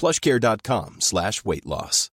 [0.00, 2.10] plushcare.com slash weight loss.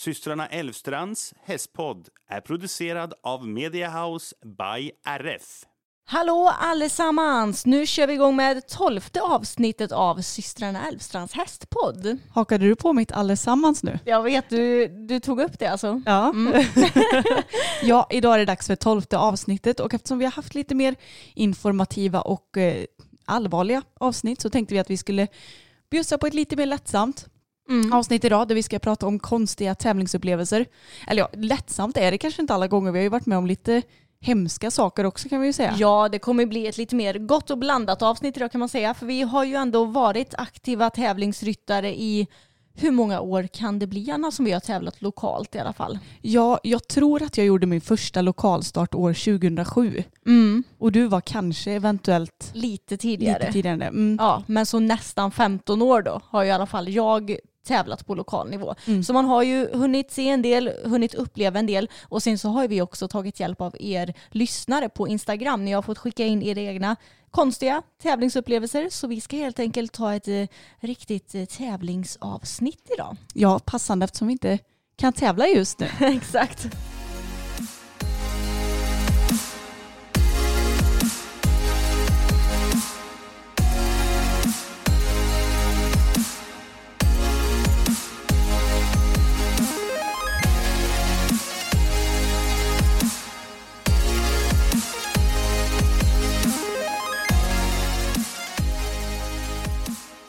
[0.00, 5.64] systrarna Elvstrands hästpodd är producerad av Mediahouse by RF.
[6.06, 7.66] Hallå allesammans!
[7.66, 12.18] Nu kör vi igång med tolfte avsnittet av systrarna Elvstrands hästpodd.
[12.30, 13.98] Hakade du på mitt allesammans nu?
[14.04, 16.02] Jag vet, du, du tog upp det alltså.
[16.06, 16.34] Ja.
[17.82, 20.96] ja, idag är det dags för tolfte avsnittet och eftersom vi har haft lite mer
[21.34, 22.84] informativa och eh,
[23.30, 25.26] allvarliga avsnitt så tänkte vi att vi skulle
[25.90, 27.26] bjussa på ett lite mer lättsamt
[27.68, 27.92] Mm.
[27.92, 30.66] avsnitt idag där vi ska prata om konstiga tävlingsupplevelser.
[31.06, 32.92] Eller ja, lättsamt är det kanske inte alla gånger.
[32.92, 33.82] Vi har ju varit med om lite
[34.20, 35.74] hemska saker också kan vi ju säga.
[35.78, 38.94] Ja, det kommer bli ett lite mer gott och blandat avsnitt idag kan man säga.
[38.94, 42.26] För vi har ju ändå varit aktiva tävlingsryttare i
[42.74, 45.98] hur många år kan det bli Anna som vi har tävlat lokalt i alla fall?
[46.22, 50.02] Ja, jag tror att jag gjorde min första lokalstart år 2007.
[50.78, 53.38] Och du var kanske eventuellt Lite tidigare.
[53.38, 53.84] lite tidigare.
[53.84, 54.16] Mm.
[54.20, 58.14] Ja, men så nästan 15 år då har ju i alla fall jag tävlat på
[58.14, 58.74] lokal nivå.
[58.86, 59.02] Mm.
[59.02, 62.48] Så man har ju hunnit se en del, hunnit uppleva en del och sen så
[62.48, 65.64] har vi också tagit hjälp av er lyssnare på Instagram.
[65.64, 66.96] Ni har fått skicka in era egna
[67.30, 70.46] konstiga tävlingsupplevelser så vi ska helt enkelt ta ett eh,
[70.80, 73.16] riktigt eh, tävlingsavsnitt idag.
[73.34, 74.58] Ja, passande eftersom vi inte
[74.96, 75.88] kan tävla just nu.
[76.00, 76.68] Exakt.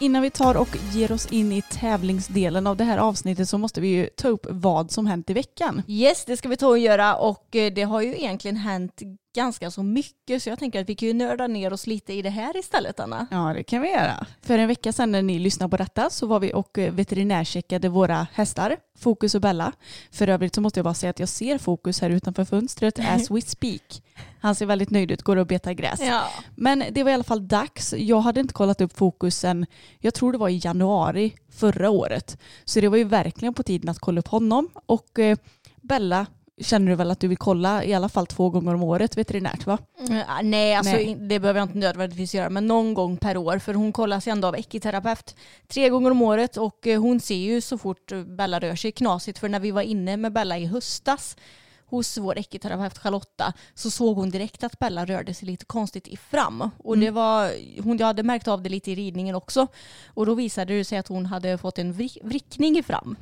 [0.02, 3.82] Innan vi tar och ger oss in i tävlingsdelen av det här avsnittet så måste
[3.82, 5.82] vi ju ta upp vad som hänt i veckan.
[5.88, 9.02] Yes, det ska vi ta och göra och eh, det har ju egentligen hänt
[9.34, 12.22] ganska så mycket så jag tänker att vi kan ju nörda ner oss lite i
[12.22, 13.28] det här istället Anna.
[13.32, 14.26] Ja, det kan vi göra.
[14.42, 17.90] För en vecka sedan när ni lyssnade på detta så var vi och eh, veterinärcheckade
[17.90, 19.72] våra hästar, Fokus och Bella.
[20.12, 23.32] För övrigt så måste jag bara säga att jag ser Fokus här utanför fönstret as
[23.32, 24.04] we speak.
[24.40, 26.00] Han ser väldigt nöjd ut, går och betar gräs.
[26.02, 26.24] Ja.
[26.56, 27.94] Men det var i alla fall dags.
[27.98, 29.66] Jag hade inte kollat upp Fokus sen,
[30.00, 32.38] jag tror det var i januari förra året.
[32.66, 34.70] Så det var ju verkligen på tiden att kolla upp honom.
[34.86, 35.38] Och eh,
[35.82, 36.26] Bella
[36.62, 39.66] känner du väl att du vill kolla i alla fall två gånger om året veterinärt
[39.66, 39.78] va?
[40.08, 41.16] Mm, nej, alltså Nej.
[41.16, 43.60] det behöver jag inte nödvändigtvis göra, men någon gång per år.
[43.60, 45.36] För hon kollas ju ändå av ekiterapeut
[45.68, 49.40] tre gånger om året och eh, hon ser ju så fort Bella rör sig knasigt.
[49.40, 51.38] För när vi var inne med Bella i höstas
[51.86, 56.18] hos vår ekiterapeut Charlotta så såg hon direkt att Bella rörde sig lite konstigt i
[56.18, 56.70] fram.
[56.78, 57.52] Och det var,
[57.84, 59.68] hon hade märkt av det lite i ridningen också.
[60.14, 63.16] Och då visade det sig att hon hade fått en vri- vrickning i fram.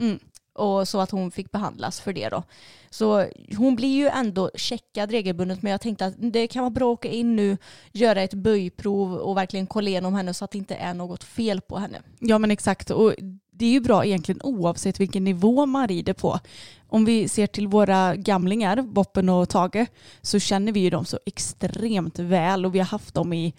[0.54, 2.44] Och så att hon fick behandlas för det då.
[2.90, 3.26] Så
[3.58, 7.00] hon blir ju ändå checkad regelbundet men jag tänkte att det kan vara bra att
[7.00, 7.58] åka in nu,
[7.92, 11.62] göra ett böjprov och verkligen kolla igenom henne så att det inte är något fel
[11.62, 12.02] på henne.
[12.20, 13.14] Ja men exakt och
[13.60, 16.40] det är ju bra egentligen oavsett vilken nivå man rider på.
[16.88, 19.86] Om vi ser till våra gamlingar, Boppen och Tage,
[20.22, 23.54] så känner vi ju dem så extremt väl och vi har haft dem i,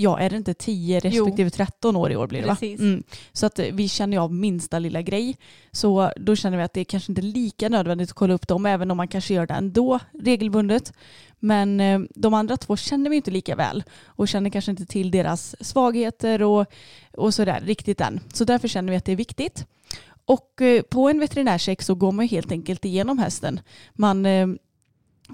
[0.00, 2.80] ja är det inte 10 respektive 13 år i år blir det Precis.
[2.80, 2.86] va?
[2.86, 3.02] Mm.
[3.32, 5.36] Så att eh, vi känner ju av minsta lilla grej.
[5.72, 8.48] Så då känner vi att det är kanske inte är lika nödvändigt att kolla upp
[8.48, 10.92] dem även om man kanske gör det ändå regelbundet.
[11.38, 15.10] Men eh, de andra två känner vi inte lika väl och känner kanske inte till
[15.10, 16.66] deras svagheter och,
[17.16, 18.20] och sådär riktigt än.
[18.32, 19.66] Så därför känner vi att det är viktigt.
[20.24, 23.60] Och eh, på en veterinärcheck så går man helt enkelt igenom hästen.
[23.94, 24.26] Man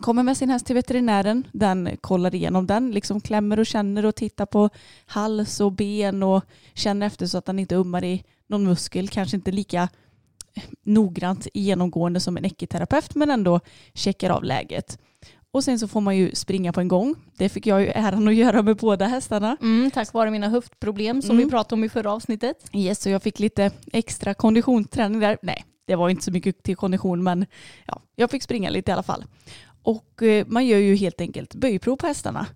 [0.00, 4.14] kommer med sin häst till veterinären, den kollar igenom den, liksom klämmer och känner och
[4.14, 4.70] tittar på
[5.06, 6.44] hals och ben och
[6.74, 9.88] känner efter så att den inte ummar i någon muskel, kanske inte lika
[10.82, 13.60] noggrant genomgående som en ekiterapeut men ändå
[13.94, 14.98] checkar av läget.
[15.50, 17.14] Och sen så får man ju springa på en gång.
[17.38, 19.56] Det fick jag ju äran att göra med båda hästarna.
[19.62, 21.44] Mm, tack vare mina höftproblem som Mm.
[21.44, 22.70] vi pratade om i förra avsnittet.
[22.72, 25.38] Yes, så jag fick lite extra konditionsträning där.
[25.42, 27.46] Nej, det var inte så mycket till kondition men
[27.86, 29.24] ja, jag fick springa lite i alla fall.
[29.86, 32.46] Och eh, man gör ju helt enkelt böjprov på hästarna.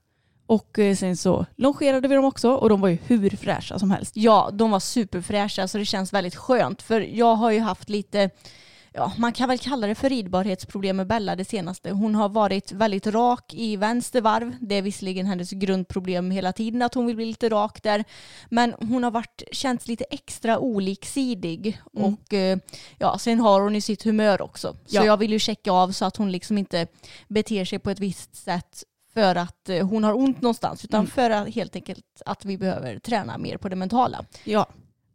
[0.47, 3.91] Och eh, sen så longerade vi dem också och de var ju hur fräscha som
[3.91, 4.17] helst.
[4.17, 6.83] Ja, de var superfräscha så det känns väldigt skönt.
[6.83, 8.31] För jag har ju haft lite,
[8.93, 11.91] ja man kan väl kalla det för ridbarhetsproblem med Bella det senaste.
[11.91, 14.57] Hon har varit väldigt rak i vänster varv.
[14.61, 18.05] Det är visserligen hennes grundproblem hela tiden att hon vill bli lite rak där.
[18.49, 21.81] Men hon har varit, känts lite extra oliksidig.
[21.97, 22.15] Mm.
[22.15, 22.59] Och eh,
[22.99, 24.73] ja, sen har hon ju sitt humör också.
[24.87, 25.05] Så Ja.
[25.05, 26.87] jag vill ju checka av så att hon liksom inte
[27.29, 28.85] beter sig på ett visst sätt
[29.15, 31.11] för att eh, hon har ont någonstans utan Mm.
[31.11, 34.25] för att helt enkelt att vi behöver träna mer på det mentala.
[34.45, 34.67] Ja,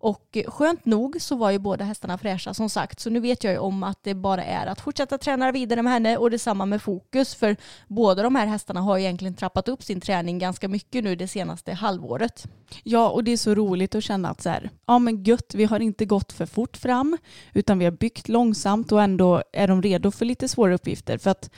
[0.06, 3.54] och skönt nog så var ju båda hästarna fräscha som sagt så nu vet jag
[3.54, 6.81] ju om att det bara är att fortsätta träna vidare med henne och detsamma med
[6.81, 7.56] fokus för
[7.88, 11.28] båda de här hästarna har ju egentligen trappat upp sin träning ganska mycket nu det
[11.28, 12.46] senaste halvåret.
[12.84, 15.66] Ja, och det är så roligt att känna att så här, ja men gött, vi
[15.66, 17.18] har inte gått för fort fram
[17.54, 21.18] utan vi har byggt långsamt och ändå är de redo för lite svåra uppgifter.
[21.18, 21.50] För att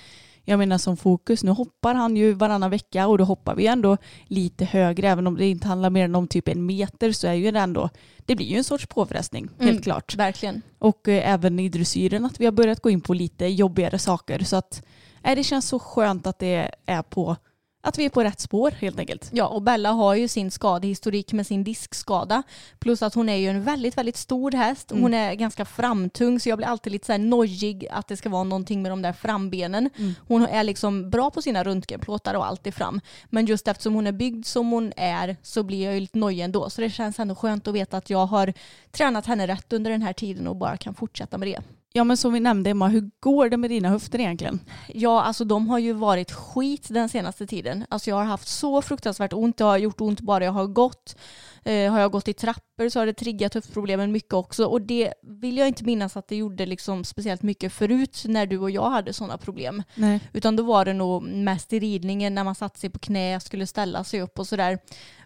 [0.49, 3.97] jag menar som fokus, nu hoppar han ju varannan vecka och då hoppar vi ändå
[4.27, 5.09] lite högre.
[5.09, 7.59] Även om det inte handlar mer än om typ en meter så är ju det
[7.59, 7.89] ändå,
[8.25, 9.81] det blir ju en sorts påfrestning, helt Mm.
[9.81, 10.15] klart.
[10.15, 10.61] Verkligen.
[10.79, 14.39] Och eh, även i dressyren att vi har börjat gå in på lite jobbigare saker.
[14.43, 14.85] Så att
[15.23, 17.35] eh, det känns så skönt att det är på,
[17.87, 19.29] att vi är på rätt spår helt enkelt.
[19.31, 22.43] Ja, och Bella har ju sin skadehistorik med sin diskskada.
[22.79, 24.91] Plus att hon är ju en väldigt, väldigt stor häst.
[24.91, 28.29] Hon är ganska framtung så jag blir alltid lite så här nojig att det ska
[28.29, 29.89] vara någonting med de där frambenen.
[30.27, 33.01] Hon är liksom bra på sina röntgenplåtar och allt är fram.
[33.29, 36.43] Men just eftersom hon är byggd som hon är så blir jag ju lite nojig
[36.43, 36.69] ändå.
[36.69, 38.53] Så det känns ändå skönt att veta att jag har
[38.91, 41.61] tränat henne rätt under den här tiden och bara kan fortsätta med det.
[41.97, 44.59] Ja men som vi nämnde Emma, hur går det med dina höfter egentligen?
[44.87, 47.85] Ja, alltså de har ju varit skit den senaste tiden.
[47.89, 49.57] Alltså jag har haft så fruktansvärt ont.
[49.57, 51.15] Det har gjort ont bara jag har gått.
[51.63, 54.65] Eh, har jag gått i trappor så har det triggat höftproblemen mycket också.
[54.65, 58.57] Och det vill jag inte minnas att det gjorde liksom speciellt mycket förut när du
[58.57, 59.83] och jag hade sådana problem.
[59.95, 60.19] Nej.
[60.33, 63.67] Utan då var det nog mest i ridningen när man satte sig på knä, skulle
[63.67, 64.79] ställa sig upp och sådär.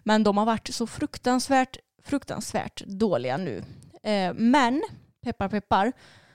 [0.04, 3.64] Men de har varit så fruktansvärt, fruktansvärt dåliga nu.
[4.02, 4.82] Eh, men,
[5.24, 5.92] peppar peppar,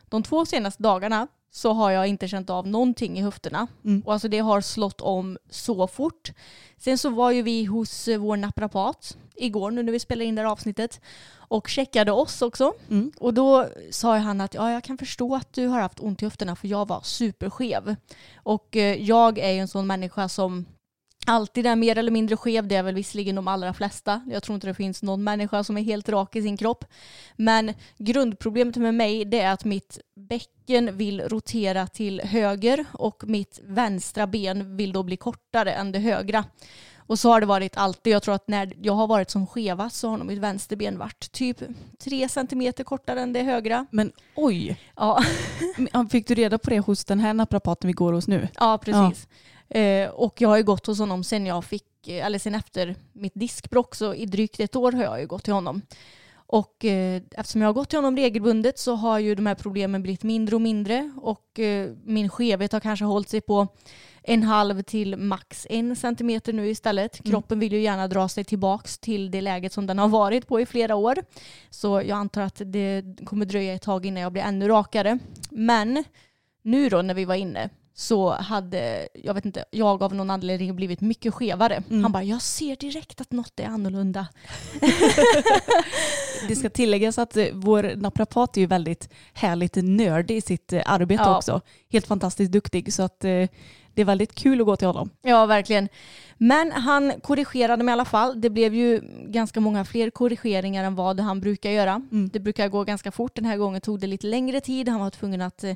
[0.10, 3.68] de två senaste dagarna så har jag inte känt av någonting i höfterna.
[3.86, 4.02] Mm.
[4.06, 6.32] Och alltså det har slått om så fort.
[6.78, 10.36] Sen så var ju vi hos eh, vår naprapat igår nu när vi spelade in
[10.36, 11.02] det här avsnittet
[11.36, 12.74] och checkade oss också.
[12.90, 13.12] Mm.
[13.20, 16.26] Och då sa han att ja, jag kan förstå att du har haft ont i
[16.26, 17.96] höfterna för jag var superskev.
[18.36, 20.66] Och eh, jag är ju en sån människa som
[21.28, 22.68] alltid är mer eller mindre skev.
[22.68, 24.22] Det är väl visserligen de allra flesta.
[24.28, 26.86] Jag tror inte det finns någon människa som är helt rak i sin kropp.
[27.36, 33.60] Men grundproblemet med mig det är att mitt bäcken vill rotera till höger och mitt
[33.64, 36.46] vänstra ben vill då bli kortare än det högra.
[36.98, 38.14] Och så har det varit alltid.
[38.14, 41.32] Jag tror att när jag har varit som skevast så har nog mitt vänsterben varit
[41.32, 41.58] typ
[42.00, 43.86] tre centimeter kortare än det högra.
[43.92, 45.24] Men oj, Ja,
[46.12, 48.48] fick du reda på det hos den här naprapaten vi går hos nu?
[48.60, 49.28] ja precis.
[49.70, 52.96] Eh, och jag har ju gått hos honom sen jag fick, eh, eller sen efter
[53.14, 55.82] mitt diskbråck så i drygt ett år har jag ju gått till honom.
[56.50, 60.04] Och eh, eftersom jag har gått till honom regelbundet så har ju de här problemen
[60.04, 63.68] blivit mindre och mindre och eh, min skevhet har kanske hållit sig på
[64.24, 67.24] en halv till max en centimeter nu istället.
[67.24, 70.62] Kroppen vill ju gärna dra sig tillbaks till det läget som den har varit på
[70.62, 71.18] i flera år.
[71.70, 75.20] Så jag antar att det kommer dröja ett tag innan jag blir ännu rakare.
[75.50, 76.04] Men
[76.62, 80.76] nu då när vi var inne så hade, jag vet inte, jag av någon anledning
[80.76, 81.84] blivit mycket skevare.
[81.90, 84.28] Han bara, jag ser direkt att något är annorlunda.
[86.48, 90.82] Det ska tilläggas att eh, vår naprapat är ju väldigt härligt nördig i sitt eh,
[90.86, 91.38] arbete Ja.
[91.38, 91.62] också.
[91.92, 93.48] Helt fantastiskt duktig så att eh,
[93.98, 95.10] det är väldigt kul att gå till honom.
[95.22, 95.90] Ja, verkligen.
[96.38, 98.42] Men han korrigerade mig i alla fall.
[98.42, 102.02] Det blev ju ganska många fler korrigeringar än vad han brukar göra.
[102.10, 103.36] Det brukar gå ganska fort.
[103.36, 104.90] Den här gången tog det lite längre tid.
[104.90, 105.76] Han var tvungen att eh,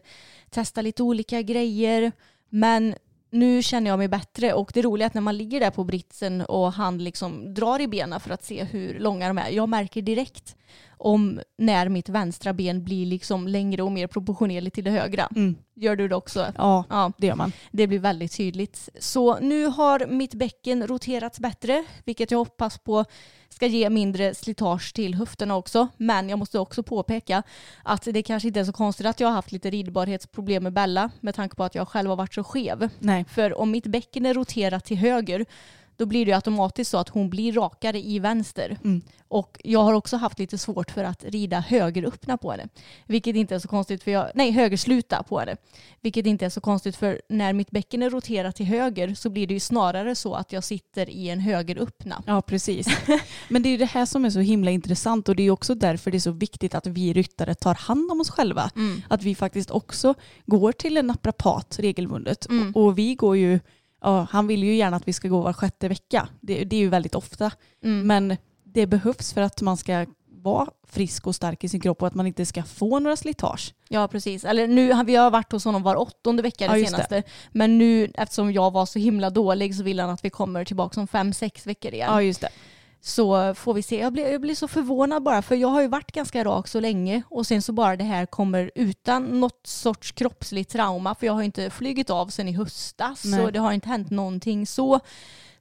[0.49, 2.11] testa lite olika grejer.
[2.49, 2.95] Men
[3.29, 5.83] nu känner jag mig bättre och det roliga är att när man ligger där på
[5.83, 9.49] britsen och han liksom drar i benen för att se hur långa de är.
[9.49, 10.55] Jag märker direkt
[10.97, 15.29] om när mitt vänstra ben blir liksom längre och mer proportionerligt till det högra.
[15.75, 16.53] Gör du det också?
[16.57, 17.11] Ja, Ja.
[17.17, 17.51] det gör man.
[17.71, 18.89] Det blir väldigt tydligt.
[18.99, 23.05] Så nu har mitt bäcken roterats bättre, vilket jag hoppas på
[23.49, 25.87] ska ge mindre slitage till höfterna också.
[25.97, 27.43] Men jag måste också påpeka
[27.83, 31.09] att det kanske inte är så konstigt att jag har haft lite ridbarhetsproblem med Bella
[31.19, 32.89] med tanke på att jag själv har varit så skev.
[32.99, 33.25] Nej.
[33.25, 35.45] För om mitt bäcken är roterat till höger
[36.01, 38.77] då blir det ju automatiskt så att hon blir rakare i vänster.
[38.84, 39.01] Mm.
[39.27, 42.67] Och jag har också haft lite svårt för att rida högeröppna på henne.
[43.05, 45.58] Vilket inte är så konstigt för jag, nej högersluta på henne.
[46.01, 49.48] Vilket inte är så konstigt för när mitt bäcken är roterat till höger så blir
[49.48, 52.24] det ju snarare så att jag sitter i en högeröppna.
[52.27, 52.88] Ja, precis.
[53.50, 56.12] Men det är det här som är så himla intressant och det är också därför
[56.12, 58.70] det är så viktigt att vi ryttare tar hand om oss själva.
[58.75, 59.01] Mm.
[59.08, 60.13] Att vi faktiskt också
[60.46, 62.50] går till en naprapat regelbundet.
[62.50, 62.72] Mm.
[62.75, 63.60] Och vi går ju,
[64.01, 66.27] ja, han vill ju gärna att vi ska gå var sjätte vecka.
[66.41, 67.51] Det, det är ju väldigt ofta.
[67.84, 68.08] Mm.
[68.08, 70.05] Men det behövs för att man ska
[70.43, 73.74] vara frisk och stark i sin kropp och att man inte ska få några slitage.
[73.89, 74.46] Ja precis.
[74.46, 76.96] Eller nu, har- vi har varit hos honom var åttonde vecka det Ja, just det.
[76.96, 77.24] senaste.
[77.51, 81.01] Men nu eftersom jag var så himla dålig så vill han att vi kommer tillbaka
[81.01, 82.10] om fem, sex veckor igen.
[82.12, 82.50] Ja, just det.
[83.03, 84.00] Så får vi se.
[84.00, 86.79] Jag blir, jag blir så förvånad bara för jag har ju varit ganska rak så
[86.79, 91.34] länge och sen så bara det här kommer utan något sorts kroppsligt trauma för jag
[91.34, 93.39] har ju inte flugit av sen i höstas Nej.
[93.39, 95.00] så det har inte hänt någonting så.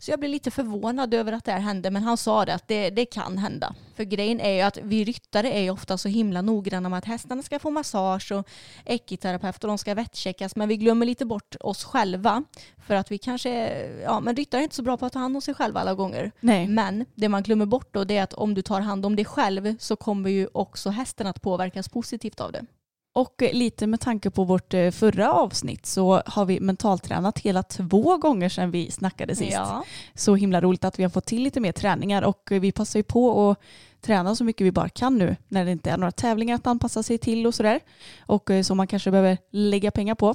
[0.00, 2.68] Så jag blir lite förvånad över att det här hände men han sa det att
[2.68, 3.74] det, det kan hända.
[3.94, 7.04] För grejen är ju att vi ryttare är ju ofta så himla noggranna med att
[7.04, 8.48] hästarna ska få massage och
[8.84, 12.44] ekiterapeut och de ska vettcheckas men vi glömmer lite bort oss själva
[12.86, 15.36] för att vi kanske, ja men ryttare är inte så bra på att ta hand
[15.36, 16.32] om sig själva alla gånger.
[16.40, 16.68] Nej.
[16.68, 19.24] Men det man glömmer bort då det är att om du tar hand om dig
[19.24, 22.66] själv så kommer ju också hästen att påverkas positivt av det.
[23.12, 28.16] Och lite med tanke på vårt eh, förra avsnitt så har vi mentaltränat hela två
[28.16, 29.52] gånger sedan vi snackade sist.
[29.52, 29.84] Ja.
[30.14, 33.02] Så himla roligt att vi har fått till lite mer träningar och vi passar ju
[33.02, 33.58] på att
[34.00, 37.02] träna så mycket vi bara kan nu när det inte är några tävlingar att anpassa
[37.02, 37.80] sig till och sådär.
[38.20, 40.34] Och eh, som man kanske behöver lägga pengar på.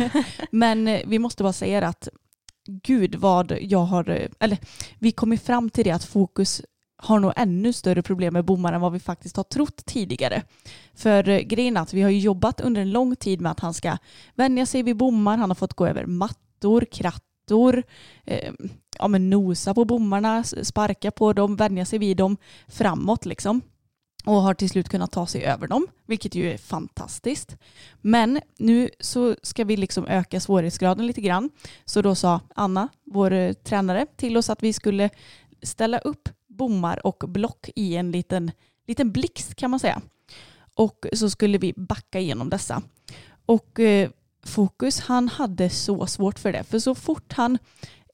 [0.50, 2.08] Men eh, vi måste bara säga att
[2.66, 4.58] gud vad jag har, eller
[4.98, 6.62] vi kommer fram till det att fokus
[7.04, 10.42] har nog ännu större problem med bommar än vad vi faktiskt har trott tidigare.
[10.94, 13.74] För eh, grejen är att vi har jobbat under en lång tid med att han
[13.74, 13.96] ska
[14.34, 17.82] vänja sig vid bommar, han har fått gå över mattor, krattor,
[18.24, 18.52] eh,
[18.98, 22.36] ja, men nosa på bommarna, sparka på dem, vänja sig vid dem
[22.68, 23.60] framåt liksom.
[24.24, 27.56] Och har till slut kunnat ta sig över dem, vilket ju är fantastiskt.
[28.00, 31.50] Men nu så ska vi liksom öka svårighetsgraden lite grann.
[31.84, 35.10] Så då sa Anna, vår eh, tränare, till oss att vi skulle
[35.62, 38.50] ställa upp bommar och block i en liten,
[38.86, 40.00] liten blixt kan man säga.
[40.74, 42.82] Och så skulle vi backa igenom dessa.
[43.46, 44.10] Och eh,
[44.44, 46.64] Fokus han hade så svårt för det.
[46.64, 47.58] För så fort han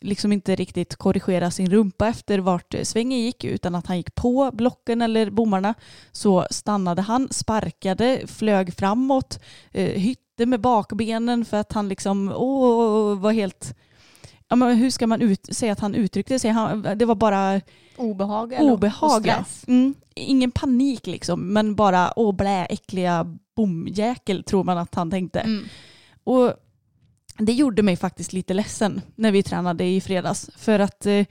[0.00, 4.50] liksom inte riktigt korrigera sin rumpa efter vart svängen gick utan att han gick på
[4.52, 5.74] blocken eller bommarna
[6.12, 9.40] så stannade han, sparkade, flög framåt,
[9.72, 13.74] eh, hytte med bakbenen för att han liksom åh, var helt
[14.50, 16.50] Ja, men hur ska man ut, säga att han uttryckte sig?
[16.50, 17.60] Han, det var bara
[17.96, 19.26] Obehag eller obehag.
[19.26, 19.44] ja.
[19.66, 25.40] Mm, ingen panik liksom, men bara åh blä, äckliga bomjäkel tror man att han tänkte.
[25.40, 25.64] Mm.
[26.24, 26.54] Och
[27.38, 30.50] det gjorde mig faktiskt lite ledsen när vi tränade i fredags.
[30.56, 31.26] För att eh,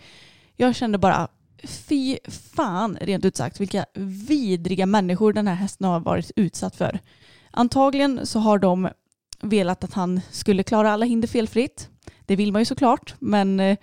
[0.55, 1.27] jag kände bara,
[1.63, 3.85] fy fan rent ut sagt vilka
[4.27, 6.99] vidriga människor den här hästen har varit utsatt för.
[7.51, 8.89] Antagligen så har de
[9.41, 11.89] velat att han skulle klara alla hinder felfritt.
[12.29, 13.77] Det vill man ju såklart, men eh,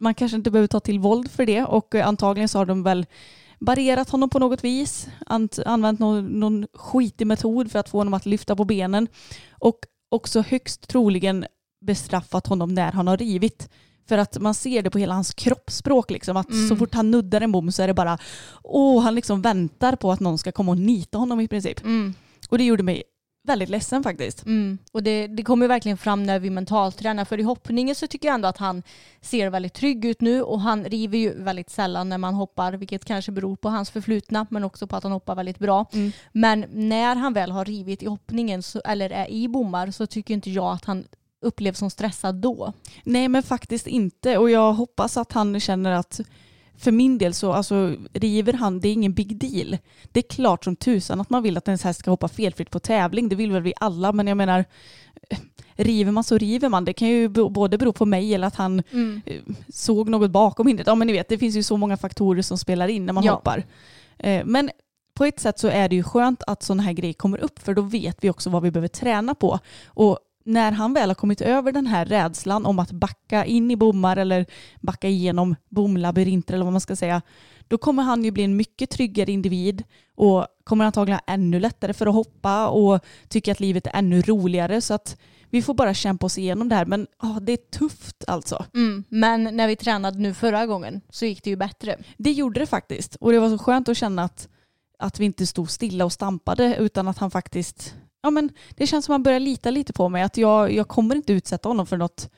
[0.00, 2.82] man kanske inte behöver ta till våld för det och eh, antagligen så har de
[2.82, 3.06] väl
[3.60, 5.08] barrerat honom på något vis,
[5.66, 9.08] använt någon, någon skitig metod för att få honom att lyfta på benen
[9.50, 9.78] och
[10.10, 11.46] också högst troligen
[11.86, 13.68] bestraffat honom när han har rivit.
[14.08, 16.68] För att man ser det på hela hans kroppsspråk liksom att Mm.
[16.68, 18.18] så fort han nuddar en bom så är det bara
[18.62, 21.84] åh, han liksom väntar på att någon ska komma och nita honom i princip.
[21.84, 22.14] Mm.
[22.48, 23.02] Och det gjorde mig
[23.42, 24.46] väldigt ledsen faktiskt.
[24.46, 24.78] Mm.
[24.92, 27.24] Och det, det kommer verkligen fram när vi mentaltränar.
[27.24, 28.82] För i hoppningen så tycker jag ändå att han
[29.20, 33.04] ser väldigt trygg ut nu och han river ju väldigt sällan när man hoppar, vilket
[33.04, 35.86] kanske beror på hans förflutna men också på att han hoppar väldigt bra.
[35.92, 36.12] Mm.
[36.32, 40.34] Men när han väl har rivit i hoppningen så, eller är i bommar så tycker
[40.34, 41.04] inte jag att han
[41.40, 42.72] upplevs som stressad då.
[43.04, 46.20] Nej men faktiskt inte och jag hoppas att han känner att
[46.78, 49.78] för min del så alltså, river han, det är ingen big deal.
[50.12, 52.78] Det är klart som tusan att man vill att ens häst ska hoppa felfritt på
[52.78, 54.64] tävling, det vill väl vi alla men jag menar
[55.30, 55.38] eh,
[55.76, 56.84] river man så river man.
[56.84, 58.82] Det kan ju både bero på mig eller att han
[59.24, 60.86] eh, såg något bakom hindret.
[60.86, 63.24] Ja men ni vet det finns ju så många faktorer som spelar in när man
[63.24, 63.32] Ja.
[63.32, 63.64] hoppar.
[64.18, 64.70] Eh, Men
[65.14, 67.74] på ett sätt så är det ju skönt att sådana här grejer kommer upp för
[67.74, 69.58] då vet vi också vad vi behöver träna på.
[69.86, 73.76] Och när han väl har kommit över den här rädslan om att backa in i
[73.76, 74.46] bommar eller
[74.80, 77.22] backa igenom bomlabyrinter eller vad man ska säga,
[77.68, 79.84] då kommer han ju bli en mycket tryggare individ
[80.14, 84.22] och kommer antagligen ha ännu lättare för att hoppa och tycka att livet är ännu
[84.22, 84.80] roligare.
[84.80, 85.16] Så att
[85.50, 86.84] vi får bara kämpa oss igenom det här.
[86.84, 88.64] Men ja, det är tufft alltså.
[88.74, 89.04] Mm.
[89.08, 91.98] Men när vi tränade nu förra gången så gick det ju bättre.
[92.16, 93.16] Det gjorde det faktiskt.
[93.16, 94.48] Och det var så skönt att känna att,
[94.98, 99.04] att vi inte stod stilla och stampade utan att han faktiskt, ja men det känns
[99.04, 100.22] som att han börjar lita lite på mig.
[100.22, 102.30] Att jag, jag kommer inte utsätta honom för något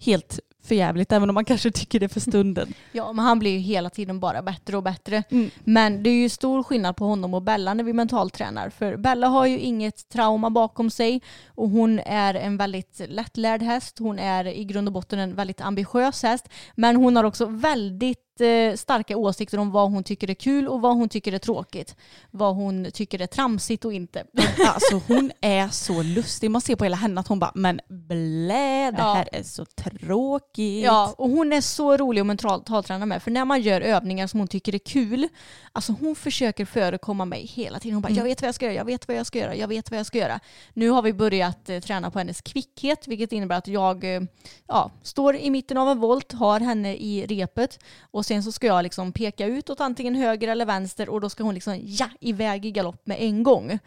[0.00, 2.74] helt för jävligt även om man kanske tycker det för stunden.
[2.92, 5.22] Ja, men han blir ju hela tiden bara bättre och bättre.
[5.30, 5.50] Mm.
[5.64, 8.70] Men det är ju stor skillnad på honom och Bella när vi mentaltränar.
[8.70, 13.98] För Bella har ju inget trauma bakom sig och hon är en väldigt lättlärd häst.
[13.98, 16.48] Hon är i grund och botten en väldigt ambitiös häst.
[16.74, 20.80] Men hon har också väldigt eh, starka åsikter om vad hon tycker är kul och
[20.80, 21.96] vad hon tycker är tråkigt.
[22.30, 24.24] Vad hon tycker är tramsigt och inte.
[24.66, 26.50] Alltså hon är så lustig.
[26.50, 29.14] Man ser på hela henne att hon bara, men blä, det Ja.
[29.14, 30.84] här är så tråkigt.
[30.84, 33.22] Ja, och hon är så rolig att mentalträna med.
[33.22, 35.28] För när man gör övningar som hon tycker är kul,
[35.72, 37.94] alltså hon försöker förekomma mig hela tiden.
[37.94, 39.68] Hon bara, jag vet vad jag ska göra, jag vet vad jag ska göra, jag
[39.68, 40.40] vet vad jag ska göra.
[40.74, 44.22] Nu har vi börjat eh, träna på hennes kvickhet, vilket innebär att jag eh,
[44.68, 47.78] ja, står i mitten av en volt, har henne i repet
[48.10, 51.30] och sen så ska jag liksom peka ut åt antingen höger eller vänster och då
[51.30, 53.78] ska hon liksom ja, iväg i galopp med en gång.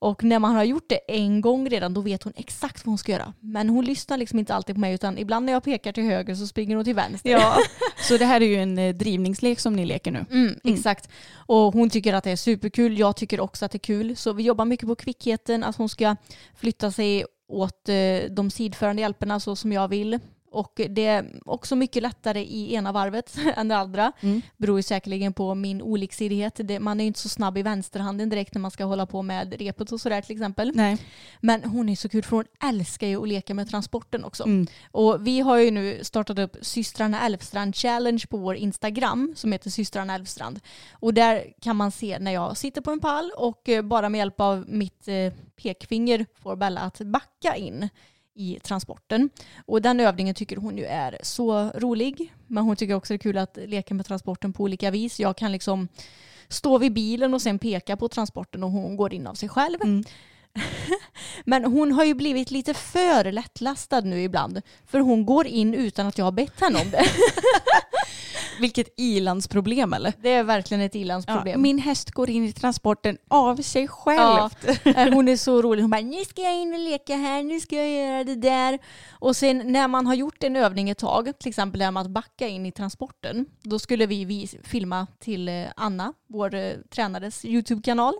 [0.00, 2.98] Och när man har gjort det en gång redan då vet hon exakt vad hon
[2.98, 3.32] ska göra.
[3.40, 6.34] Men hon lyssnar liksom inte alltid på mig utan ibland när jag pekar till höger
[6.34, 7.30] så springer hon till vänster.
[7.30, 7.56] Ja.
[8.08, 10.24] Så det här är ju en eh, drivningslek som ni leker nu.
[10.30, 11.08] Mm, exakt.
[11.34, 12.98] Och hon tycker att det är superkul.
[12.98, 14.16] Jag tycker också att det är kul.
[14.16, 16.16] Så vi jobbar mycket på kvickheten, att hon ska
[16.54, 20.18] flytta sig åt eh, de sidförande hjälperna så som jag vill.
[20.50, 24.12] Och det är också mycket lättare i ena varvet än det andra.
[24.20, 24.42] Mm.
[24.56, 26.60] Beror ju säkerligen på min oliksidighet.
[26.80, 29.54] Man är ju inte så snabb i vänsterhanden direkt när man ska hålla på med
[29.58, 30.72] repet och sådär till exempel.
[30.74, 30.98] Nej.
[31.40, 34.44] Men hon är så kul för hon älskar ju att leka med transporten också.
[34.44, 34.66] Mm.
[34.90, 39.70] Och vi har ju nu startat upp systrarna Älvstrand Challenge på vår Instagram som heter
[39.70, 40.60] systrarna Älvstrand.
[40.92, 44.18] Och där kan man se när jag sitter på en pall och eh, bara med
[44.18, 47.88] hjälp av mitt eh, pekfinger får Bella att backa in
[48.38, 49.30] i transporten.
[49.66, 52.34] Och den övningen tycker hon ju är så rolig.
[52.46, 55.20] Men hon tycker också det är kul att leka med transporten på olika vis.
[55.20, 55.88] Jag kan liksom
[56.48, 59.82] stå vid bilen och sen peka på transporten och hon går in av sig själv.
[59.82, 60.04] Mm.
[61.44, 64.62] Men hon har ju blivit lite för lättlastad nu ibland.
[64.86, 67.04] För hon går in utan att jag har bett henne om det.
[68.60, 70.12] Vilket ilandsproblem eller?
[70.22, 71.62] Det är verkligen ett ilandsproblem.
[71.62, 74.18] min häst går in i transporten av sig själv.
[74.18, 74.50] Ja,
[74.84, 75.82] eh, hon är så rolig.
[75.82, 78.78] Hon bara, nu ska jag in och leka här, nu ska jag göra det där.
[79.10, 82.00] Och sen när man har gjort en övning ett tag, till exempel det här med
[82.00, 86.72] att backa in i transporten, då skulle vi, vi filma till eh, Anna, vår eh,
[86.90, 88.14] tränares YouTube-kanal.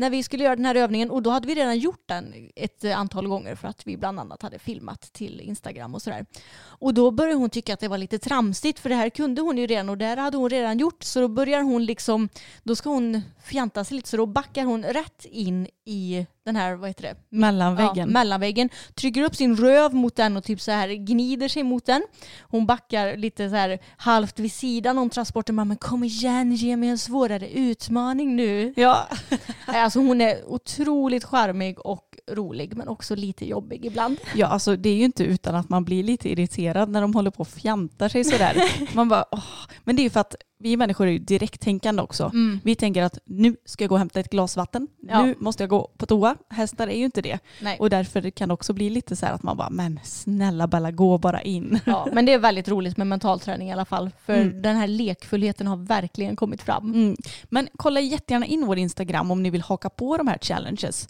[0.00, 2.84] När vi skulle göra den här övningen och då hade vi redan gjort den ett
[2.84, 6.26] antal gånger för att vi bland annat hade filmat till Instagram och sådär.
[6.62, 9.58] Och då började hon tycka att det var lite tramsigt för det här kunde hon
[9.58, 12.28] ju redan och det hade hon redan gjort så då börjar hon liksom,
[12.62, 16.74] då ska hon fjanta sig lite så då backar hon rätt in i den här,
[16.74, 17.16] vad heter det?
[17.28, 17.96] Mellanväggen.
[17.96, 18.68] Ja, mellanväggen.
[18.94, 22.02] Trycker upp sin röv mot den och typ så här gnider sig mot den.
[22.42, 25.54] Hon backar lite så här halvt vid sidan om transporten.
[25.54, 28.72] Men kom igen, ge mig en svårare utmaning nu.
[28.76, 29.08] Ja.
[29.66, 34.16] Alltså hon är otroligt charmig och rolig men också lite jobbig ibland.
[34.34, 37.30] ja, alltså det är ju inte utan att man blir lite irriterad när de håller
[37.30, 38.56] på och fjantar sig sådär.
[38.96, 39.44] Man bara, åh.
[39.84, 42.32] Men det är ju för att vi människor är ju direkttänkande också.
[42.64, 44.88] Vi tänker att nu ska jag gå och hämta ett glas vatten.
[45.08, 45.22] Ja.
[45.26, 46.36] Nu måste jag gå på toa.
[46.50, 47.38] Hästar är ju inte det.
[47.60, 47.76] Nej.
[47.80, 50.90] Och därför kan det också bli lite så här att man bara, men snälla Bella,
[50.90, 51.80] gå bara in.
[51.86, 54.10] Ja, men det är väldigt roligt med mentalträning i alla fall.
[54.26, 54.62] För Mm.
[54.62, 56.94] den här lekfullheten har verkligen kommit fram.
[56.94, 57.16] Mm.
[57.44, 61.08] Men kolla jättegärna in vår Instagram om ni vill haka på de här challenges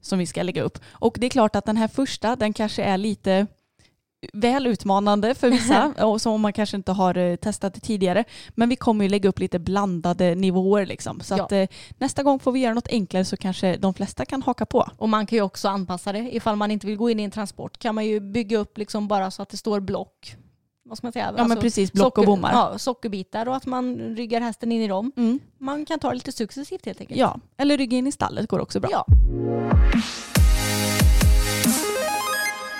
[0.00, 0.78] som vi ska lägga upp.
[0.90, 3.46] Och det är klart att den här första, den kanske är lite
[4.32, 8.24] väl utmanande för vissa och som man kanske inte har eh, testat det tidigare.
[8.50, 11.20] Men vi kommer ju lägga upp lite blandade nivåer liksom.
[11.20, 11.44] Så Ja.
[11.44, 11.66] att eh,
[11.98, 14.88] nästa gång får vi göra något enklare så kanske de flesta kan haka på.
[14.96, 16.34] Och man kan ju också anpassa det.
[16.34, 19.08] Ifall man inte vill gå in i en transport kan man ju bygga upp liksom
[19.08, 20.36] bara så att det står block.
[20.88, 21.26] Vad ska man säga?
[21.26, 22.52] Alltså, Ja men precis, block och bommar.
[22.52, 25.12] Ja, sockerbitar och att man ryggar hästen in i dem.
[25.16, 25.40] Mm.
[25.58, 27.20] Man kan ta det lite successivt helt enkelt.
[27.20, 28.90] Ja, eller rygga in i stallet går också bra.
[28.92, 29.06] Ja.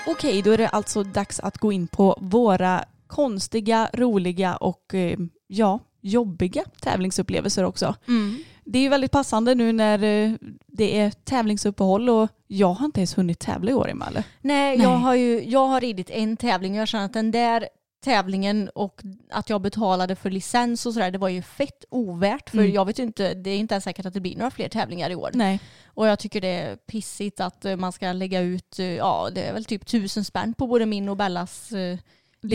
[0.07, 5.19] Okej, då är det alltså dags att gå in på våra konstiga, roliga och eh,
[5.47, 7.95] ja, jobbiga tävlingsupplevelser också.
[8.09, 8.37] Mm.
[8.65, 10.33] Det är ju väldigt passande nu när eh,
[10.67, 14.25] det är tävlingsuppehåll och jag har inte ens hunnit tävla i år Emma eller?
[14.41, 14.87] Nej, Nej.
[14.87, 17.69] Jag, har ju, jag har ridit en tävling och jag känner att den där
[18.01, 22.51] tävlingen och att jag betalade för licens och sådär, det var ju fett ovärt.
[22.51, 22.73] För Mm.
[22.73, 25.11] jag vet ju inte, det är inte ens säkert att det blir några fler tävlingar
[25.11, 25.31] i år.
[25.35, 25.61] Nej.
[25.87, 29.43] Och jag tycker det är pissigt att eh, man ska lägga ut, eh, ja det
[29.43, 31.83] är väl typ tusen spänn på både min och Bellas eh, Det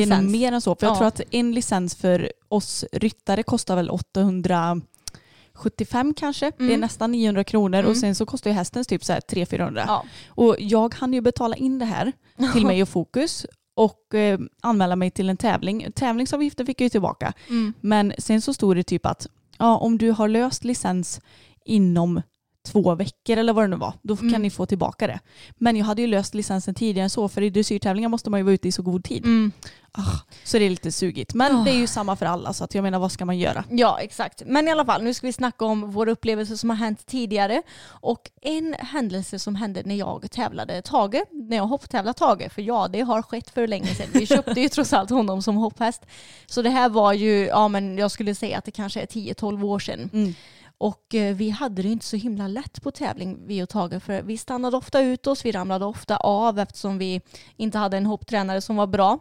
[0.02, 0.32] är nog licens.
[0.32, 0.76] mer än så.
[0.76, 0.98] För jag Ja.
[0.98, 6.52] tror att en licens för oss ryttare kostar väl 875 kanske.
[6.58, 6.80] Det är Mm.
[6.82, 7.96] nästan 900 kronor och Mm.
[7.96, 9.84] sen så kostar ju hästens typ så här 300-400.
[9.88, 10.06] Ja.
[10.28, 14.96] Och jag hann ju betala in det här till mig och Fokus och eh, anmäla
[14.96, 15.92] mig till en tävling.
[15.96, 17.34] Tävlingsavgiften fick jag ju tillbaka.
[17.50, 17.74] Mm.
[17.82, 21.22] Men sen så stod det typ att ja, om du har löst licens
[21.66, 22.22] inom
[22.66, 23.94] två veckor eller vad det nu var.
[24.02, 24.42] Då kan Mm.
[24.42, 25.20] ni få tillbaka det.
[25.58, 28.44] Men jag hade ju löst licensen tidigare än så för i dressyrtävlingar måste man ju
[28.44, 29.26] vara ute i så god tid.
[29.26, 29.52] Mm.
[29.96, 31.34] Ah, så det är lite sugigt.
[31.34, 31.64] Men Ah.
[31.64, 33.64] det är ju samma för alla så att jag menar vad ska man göra?
[33.70, 34.44] Ja, exakt.
[34.46, 37.62] Men i alla fall, nu ska vi snacka om våra upplevelser som har hänt tidigare.
[37.86, 42.88] Och en händelse som hände när jag tävlade Tage, när jag hopptävlade Tage, för ja,
[42.88, 44.08] det har skett för länge sedan.
[44.14, 46.02] Vi köpte ju trots allt honom som hopphäst.
[46.46, 49.64] Så det här var ju, ja men jag skulle säga att det kanske är 10-12
[49.66, 50.10] år sedan.
[50.14, 50.34] Mm.
[50.78, 54.22] Och eh, vi hade det inte så himla lätt på tävling, vi och Tage, för
[54.22, 57.22] vi stannade ofta ut oss, vi ramlade ofta av eftersom vi
[57.58, 59.20] inte hade en hopptränare som var bra.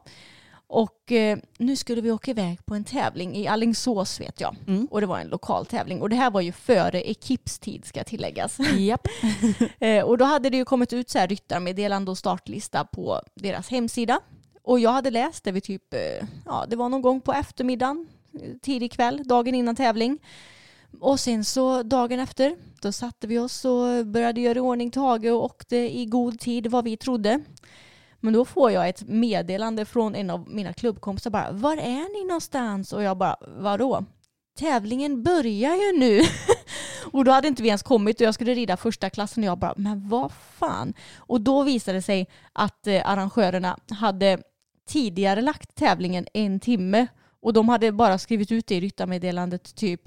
[0.72, 4.56] Och eh, nu skulle vi åka iväg på en tävling i Allingsås vet jag.
[4.66, 4.86] Mm.
[4.90, 6.02] Och det var en lokal tävling.
[6.02, 8.58] Och det här var ju före ekipstid ska tilläggas.
[8.78, 9.08] Japp.
[9.78, 13.68] Eh, och då hade det ju kommit ut så här ryttarmeddelande och startlista på deras
[13.68, 14.20] hemsida.
[14.62, 18.08] Och jag hade läst det vid typ, eh, ja det var någon gång på eftermiddagen,
[18.62, 20.18] tidig kväll, dagen innan tävling.
[21.00, 25.24] Och sen så dagen efter, då satte vi oss och började göra i ordning Tage
[25.24, 27.40] och åkte i god tid vad vi trodde.
[28.20, 32.24] Men då får jag ett meddelande från en av mina klubbkompisar bara, var är ni
[32.24, 32.92] någonstans?
[32.92, 34.04] Och jag bara, vadå?
[34.58, 36.20] Tävlingen börjar ju nu.
[37.12, 39.58] och då hade inte vi ens kommit och jag skulle rida första klassen och jag
[39.58, 40.94] bara, men vad fan?
[41.16, 44.38] Och då visade det sig att eh, arrangörerna hade
[44.88, 47.06] tidigare lagt tävlingen en timme
[47.40, 50.00] och de hade bara skrivit ut det i ryttarmeddelandet typ,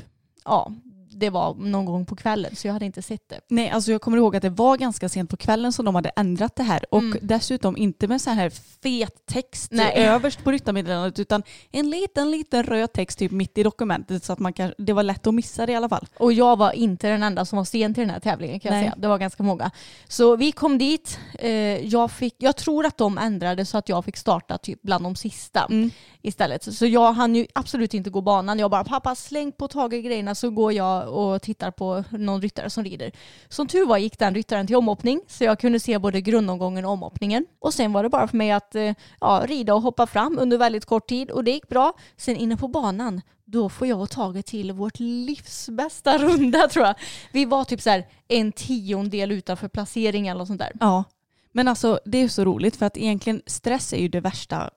[0.45, 0.71] ja,
[1.19, 3.39] det var någon gång på kvällen så jag hade inte sett det.
[3.47, 6.09] Nej, alltså jag kommer ihåg att det var ganska sent på kvällen som de hade
[6.15, 7.17] ändrat det här och Mm.
[7.21, 8.49] dessutom inte med så här
[8.83, 9.93] fet text Nej.
[9.95, 14.39] överst på ryttarmeddelandet utan en liten, liten röd text typ mitt i dokumentet så att
[14.39, 16.05] man kan, det var lätt att missa det i alla fall.
[16.19, 18.79] Och jag var inte den enda som var sen till den här tävlingen kan jag
[18.81, 18.89] Nej.
[18.89, 18.95] säga.
[19.01, 19.71] Det var ganska många.
[20.07, 21.19] Så vi kom dit.
[21.39, 21.51] Eh,
[21.87, 25.15] jag, fick, jag tror att de ändrade så att jag fick starta typ bland de
[25.15, 25.89] sista Mm.
[26.21, 26.75] istället.
[26.75, 28.59] Så jag hann ju absolut inte gå banan.
[28.59, 32.69] Jag bara pappa släng på Tage grejerna så går jag och tittar på någon ryttare
[32.69, 33.11] som rider.
[33.49, 36.91] Som tur var gick den ryttaren till omhoppning så jag kunde se både grundomgången och
[36.91, 37.45] omhoppningen.
[37.59, 40.57] Och sen var det bara för mig att eh, ja, rida och hoppa fram under
[40.57, 41.93] väldigt kort tid och det gick bra.
[42.17, 46.85] Sen inne på banan då får jag och Tage till vårt livs bästa runda tror
[46.85, 46.95] jag.
[47.31, 50.71] Vi var typ så här en tiondel utanför placering eller något sånt där.
[50.79, 51.03] Ja,
[51.51, 54.69] men alltså det är så roligt för att egentligen stress är ju det värsta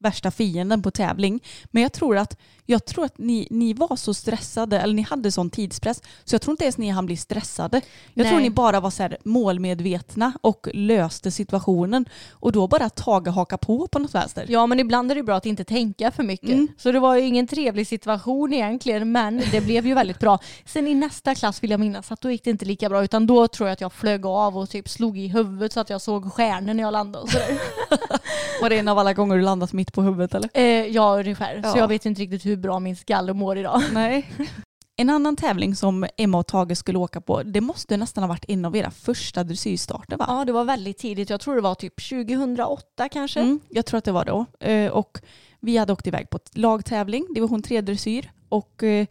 [0.00, 1.40] värsta fienden på tävling.
[1.70, 2.38] Men jag tror att,
[2.70, 6.42] jag tror att ni, ni var så stressade, eller ni hade sån tidspress, så jag
[6.42, 7.80] tror inte ens ni hann bli stressade.
[8.14, 8.48] Jag tror Nej.
[8.48, 12.04] ni bara var så här målmedvetna och löste situationen.
[12.30, 14.46] Och då bara Tage haka på på något vänster.
[14.48, 16.50] Ja men ibland är det bra att inte tänka för mycket.
[16.50, 16.68] Mm.
[16.76, 20.38] Så det var ju ingen trevlig situation egentligen men det blev ju väldigt bra.
[20.64, 23.26] Sen i nästa klass vill jag minnas att då gick det inte lika bra utan
[23.26, 26.00] då tror jag att jag flög av och typ slog i huvudet så att jag
[26.00, 27.22] såg stjärnor när jag landade.
[27.22, 27.58] Och sådär.
[28.62, 30.50] Var det en av alla gånger du landat mitt på huvudet eller?
[30.54, 31.60] eh, ja ungefär.
[31.64, 31.72] Ja.
[31.72, 33.82] Så jag vet inte riktigt hur bra min skalle mår idag.
[33.92, 34.32] Nej.
[34.96, 38.44] En annan tävling som Emma och Tage skulle åka på, det måste nästan ha varit
[38.48, 40.24] en av era första dressyrstarter va?
[40.28, 41.30] Ja det var väldigt tidigt.
[41.30, 43.40] Jag tror det var typ 2008 kanske.
[43.40, 44.46] Mm, jag tror att det var då.
[44.66, 45.18] Eh, och
[45.60, 48.30] vi hade åkt iväg på lagtävling, division 3 dressyr.
[48.48, 49.06] Och eh,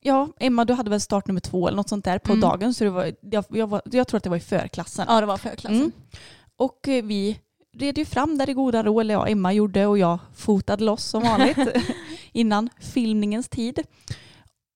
[0.00, 2.40] ja, Emma du hade väl start nummer två eller något sånt där på Mm.
[2.40, 2.74] dagen.
[2.74, 5.06] Så det var, jag, jag, var, jag tror att det var i förklassen.
[5.08, 5.76] Ja det var förklassen.
[5.80, 5.92] Mm.
[6.56, 7.38] Och eh, vi
[7.76, 11.04] red ju fram där i goda ro, eller ja, Emma gjorde och jag fotade loss
[11.04, 11.58] som vanligt
[12.32, 13.82] innan filmningens tid.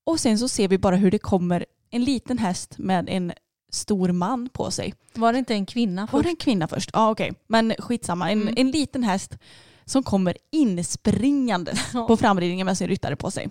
[0.06, 3.32] Och sen så ser vi bara hur det kommer en liten häst med en
[3.72, 4.94] stor man på sig.
[5.14, 6.22] Var det inte en kvinna Var först?
[6.24, 6.90] det en kvinna först?
[6.92, 8.30] Ja okej, men skitsamma.
[8.30, 8.54] En, Mm.
[8.56, 9.38] en liten häst
[9.84, 11.74] som kommer inspringande
[12.08, 13.48] på framridningen med sin ryttare på sig.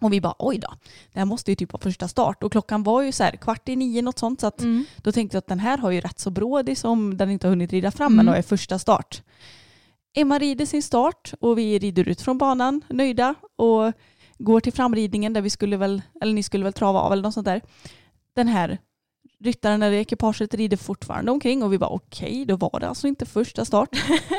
[0.00, 0.68] Och vi bara oj då,
[1.12, 2.42] det här måste ju typ vara första start.
[2.42, 4.84] Och klockan var ju så här kvart i nio något sånt så att Mm.
[4.96, 7.50] då tänkte jag att den här har ju rätt så brådig som den inte har
[7.50, 8.20] hunnit rida fram Mm.
[8.20, 9.22] än och är första start.
[10.20, 13.92] Emma rider sin start och vi rider ut från banan nöjda och
[14.38, 17.34] går till framridningen där vi skulle väl, eller ni skulle väl trava av eller något
[17.34, 17.60] sånt där.
[18.34, 18.78] Den här
[19.40, 23.26] ryttaren eller ekipaget rider fortfarande omkring och vi bara okej, då var det alltså inte
[23.26, 23.88] första start.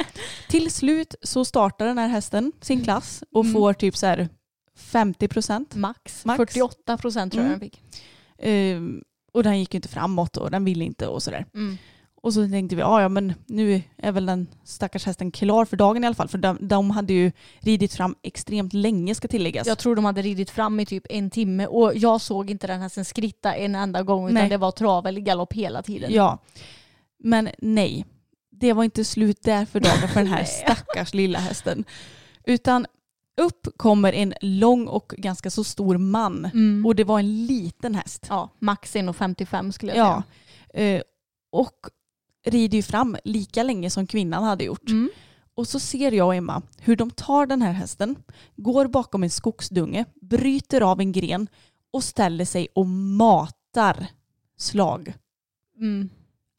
[0.50, 3.54] till slut så startar den här hästen sin klass och Mm.
[3.54, 4.30] får typ så här
[4.78, 5.76] 50 procent.
[5.76, 6.26] Max.
[6.26, 6.38] Max.
[6.38, 7.60] 48 procent tror jag Mm.
[7.60, 7.82] den fick.
[8.40, 11.46] Ehm, och den gick ju inte framåt och den ville inte och sådär.
[11.54, 11.78] Mm.
[12.22, 15.78] Och så tänkte vi, ja ja men nu är väl den stackars hästen klar för
[15.78, 16.28] dagen i alla fall.
[16.28, 19.68] För de, de hade ju ridit fram extremt länge ska tilläggas.
[19.68, 22.82] Jag tror de hade ridit fram i typ en timme och jag såg inte den
[22.82, 24.50] hästen skritta en enda gång utan Nej.
[24.50, 26.14] det var trav eller galopp hela tiden.
[26.14, 26.38] Ja.
[27.24, 28.06] Men nej,
[28.52, 31.84] det var inte slut där för dagen för den här stackars lilla hästen.
[32.46, 32.86] Utan
[33.42, 36.46] upp kommer en lång och ganska så stor man.
[36.46, 36.86] Mm.
[36.86, 38.26] Och det var en liten häst.
[38.30, 40.24] ja, max 1,55 skulle jag Ja.
[40.74, 40.96] säga.
[40.98, 41.02] Eh,
[41.52, 41.76] och
[42.46, 44.90] rider ju fram lika länge som kvinnan hade gjort.
[44.90, 45.10] Mm.
[45.56, 48.16] Och så ser jag och Emma hur de tar den här hästen,
[48.56, 51.48] går bakom en skogsdunge, bryter av en gren
[51.92, 54.08] och ställer sig och matar
[54.58, 55.14] slag.
[55.78, 56.10] Mm.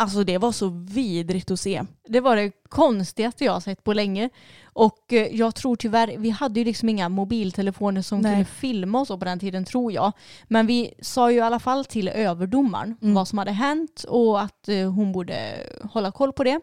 [0.01, 1.83] Alltså det var så vidrigt att se.
[2.09, 4.31] Det var det konstigaste jag har sett på länge.
[4.63, 8.33] Och eh, jag tror tyvärr, vi hade ju liksom inga mobiltelefoner som Nej.
[8.33, 10.13] kunde filma oss på den tiden tror jag.
[10.49, 13.15] Men vi sa ju i alla fall till överdomaren Mm.
[13.15, 16.61] vad som hade hänt och att eh, hon borde hålla koll på det.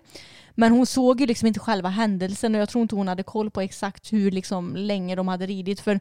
[0.56, 3.52] Men hon såg ju liksom inte själva händelsen och jag tror inte hon hade koll
[3.52, 5.80] på exakt hur liksom länge de hade ridit.
[5.80, 6.00] För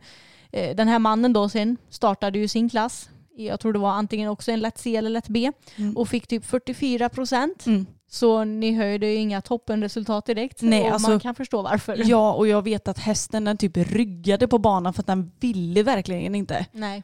[0.52, 3.08] eh, den här mannen då sen startade ju sin klass.
[3.36, 5.52] Jag tror det var antingen också en lätt C eller lätt B.
[5.76, 5.96] Mm.
[5.96, 7.66] Och fick typ 44 procent.
[7.66, 7.86] Mm.
[8.08, 10.62] Så ni höjde ju inga toppenresultat direkt.
[10.62, 12.02] Nej, och alltså- man kan förstå varför.
[12.04, 15.82] Ja, och jag vet att hästen den typ ryggade på banan för att den ville
[15.82, 16.66] verkligen inte.
[16.72, 17.02] Nej.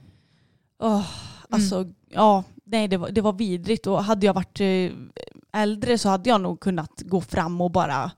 [0.82, 1.06] Åh,
[1.50, 4.90] alltså, ja, nej det var, det var vidrigt och hade jag varit eh,
[5.62, 8.10] äldre så hade jag nog kunnat gå fram och bara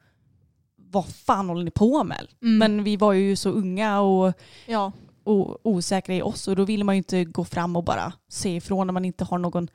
[0.77, 2.27] vad fan håller ni på med?
[2.43, 2.59] Mm.
[2.59, 4.33] Men vi var ju så unga och,
[4.67, 4.93] Ja.
[5.25, 8.57] Och osäkra i oss och då vill man ju inte gå fram och bara se
[8.57, 9.69] ifrån när man inte har någon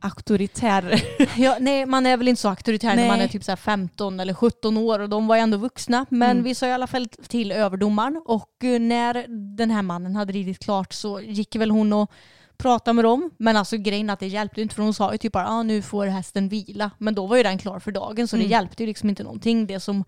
[0.00, 1.02] auktoritär.
[1.36, 1.56] ja.
[1.60, 3.08] Nej, man är väl inte så auktoritär när Nej.
[3.08, 6.06] man är typ så här 15 eller 17 år och de var ju ändå vuxna.
[6.08, 6.44] Men Mm.
[6.44, 10.58] vi sa i alla fall till överdomaren och eh, när den här mannen hade ridit
[10.58, 12.10] klart så gick väl hon och
[12.58, 13.30] pratade med dem.
[13.38, 15.82] Men alltså grejen att det hjälpte inte för hon sa ju typ bara ah, nu
[15.82, 16.90] får hästen vila.
[16.98, 18.50] Men då var ju den klar för dagen så det Mm.
[18.50, 20.04] hjälpte ju liksom inte någonting det som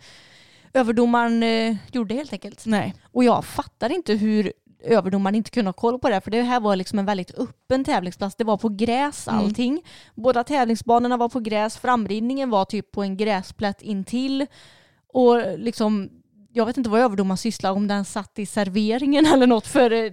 [0.74, 2.66] överdomaren eh, gjorde helt enkelt.
[2.66, 2.94] Nej.
[3.12, 6.20] Och jag fattar inte hur överdomaren inte kunde ha koll på det.
[6.20, 8.36] För det här var liksom en väldigt öppen tävlingsplats.
[8.36, 9.40] Det var på gräs Mm.
[9.40, 9.82] allting.
[10.14, 11.76] Båda tävlingsbanorna var på gräs.
[11.76, 14.46] Framridningen var typ på en gräsplätt intill.
[15.12, 16.08] Och liksom,
[16.52, 19.66] jag vet inte vad överdomaren sysslar om den satt i serveringen eller något.
[19.66, 20.12] För eh,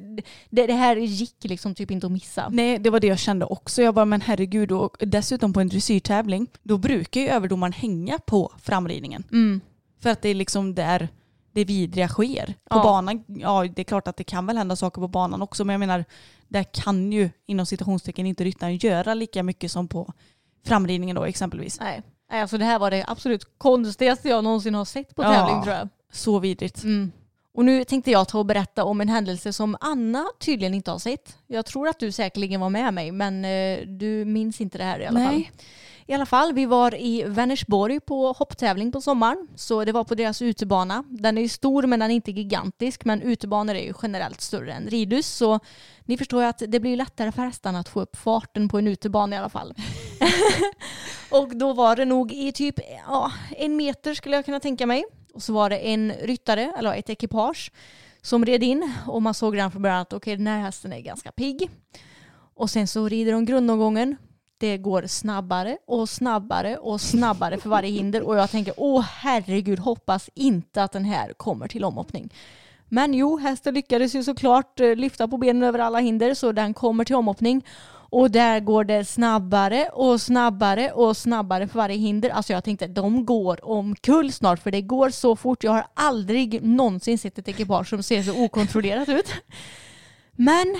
[0.49, 2.49] det, det här gick liksom typ inte att missa.
[2.51, 3.81] Nej, det var det jag kände också.
[3.81, 8.51] Jag bara, men herregud, och dessutom på en dressyrtävling, då brukar ju överdomaren hänga på
[8.61, 9.23] framridningen.
[9.31, 9.61] Mm.
[10.01, 11.09] För att det är liksom där
[11.55, 12.45] det vidriga sker.
[12.45, 12.83] På Ja.
[12.83, 15.73] banan, ja det är klart att det kan väl hända saker på banan också, men
[15.73, 16.05] jag menar,
[16.47, 20.13] där kan ju inom citationstecken inte ryttaren göra lika mycket som på
[20.65, 21.79] framridningen då exempelvis.
[21.79, 22.01] Nej.
[22.31, 25.33] Alltså det här var det absolut konstigaste jag någonsin har sett på Ja.
[25.33, 25.89] tävling tror jag.
[26.11, 26.83] Så vidrigt.
[26.83, 27.11] Mm.
[27.55, 30.99] Och nu tänkte jag ta och berätta om en händelse som Anna tydligen inte har
[30.99, 31.37] sett.
[31.47, 34.99] Jag tror att du säkerligen var med mig men eh, du minns inte det här
[34.99, 35.27] i alla Nej.
[35.27, 35.63] fall.
[36.07, 39.47] I alla fall, vi var i Vänersborg på hopptävling på sommaren.
[39.55, 41.03] Så det var på deras utebana.
[41.07, 43.05] Den är ju stor men den är inte gigantisk.
[43.05, 45.27] Men utebanor är ju generellt större än ridhus.
[45.27, 45.59] Så
[46.03, 48.87] ni förstår ju att det blir lättare för hästarna att få upp farten på en
[48.87, 49.73] utebana i alla fall.
[51.29, 55.05] och då var det nog i typ ja, en meter skulle jag kunna tänka mig.
[55.35, 57.71] Och så var det en ryttare, eller ett ekipage,
[58.21, 58.93] som red in.
[59.07, 61.69] Och man såg redan från början att okej, den här hästen är ganska pigg.
[62.55, 64.15] Och sen så rider de grundomgången.
[64.57, 68.21] Det går snabbare och snabbare och snabbare för varje hinder.
[68.21, 72.33] Och jag tänker, åh herregud, hoppas inte att den här kommer till omhoppning.
[72.89, 76.73] Men jo, hästen lyckades ju såklart eh, lyfta på benen över alla hinder så den
[76.73, 77.65] kommer till omhoppning.
[78.17, 82.29] Och där går det snabbare och snabbare och snabbare för varje hinder.
[82.29, 85.63] Alltså jag tänkte de går omkull snart för det går så fort.
[85.63, 89.33] Jag har aldrig någonsin sett ett ekipage som ser så okontrollerat ut.
[90.31, 90.75] Men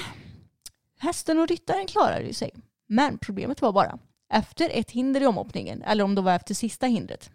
[1.00, 2.52] hästen och ryttaren klarade ju sig.
[2.88, 3.98] Men problemet var bara
[4.34, 7.30] efter ett hinder i omhoppningen, eller om det var efter sista hindret,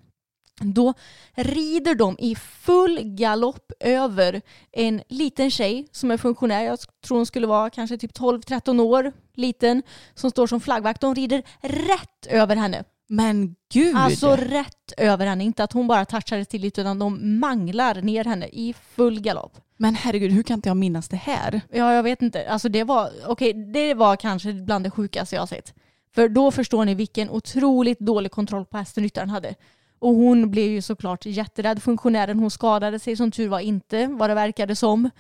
[0.60, 0.94] då
[1.34, 4.42] rider de i full galopp över
[4.72, 6.62] en liten tjej som är funktionär.
[6.62, 9.82] Jag tror hon skulle vara kanske typ 12-13 år, liten,
[10.14, 11.00] som står som flaggvakt.
[11.00, 12.84] De rider rätt över henne.
[13.08, 13.96] Men gud!
[13.96, 15.44] Alltså rätt över henne.
[15.44, 19.52] Inte att hon bara touchade till lite utan de manglar ner henne i full galopp.
[19.76, 21.60] Men herregud, hur kan inte jag minnas det här?
[21.72, 22.50] Ja, jag vet inte.
[22.50, 25.74] Alltså det var, okej, det var kanske bland det sjukaste jag har sett.
[26.14, 29.54] För då förstår ni vilken otroligt dålig kontroll på hästen ryttaren hade.
[30.00, 31.82] Och hon blev ju såklart jätterädd.
[31.82, 35.10] Funktionären hon skadade sig som tur var inte vad det verkade som.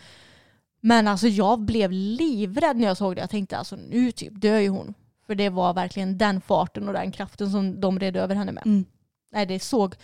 [0.80, 3.20] Men alltså jag blev livrädd när jag såg det.
[3.20, 4.94] Jag tänkte alltså nu typ dör ju hon.
[5.26, 8.66] För det var verkligen den farten och den kraften som de red över henne med.
[8.66, 8.84] Mm.
[9.32, 9.94] Nej, det såg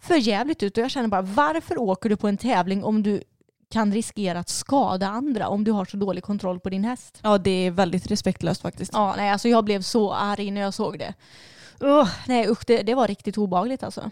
[0.00, 3.22] för jävligt ut och jag känner bara varför åker du på en tävling om du
[3.70, 7.18] kan riskera att skada andra om du har så dålig kontroll på din häst?
[7.22, 8.92] Ja, det är väldigt respektlöst faktiskt.
[8.92, 11.14] Ja, nej, alltså jag blev så arg när jag såg det.
[11.80, 14.10] Ugh, nej usch, det, det var riktigt obagligt alltså.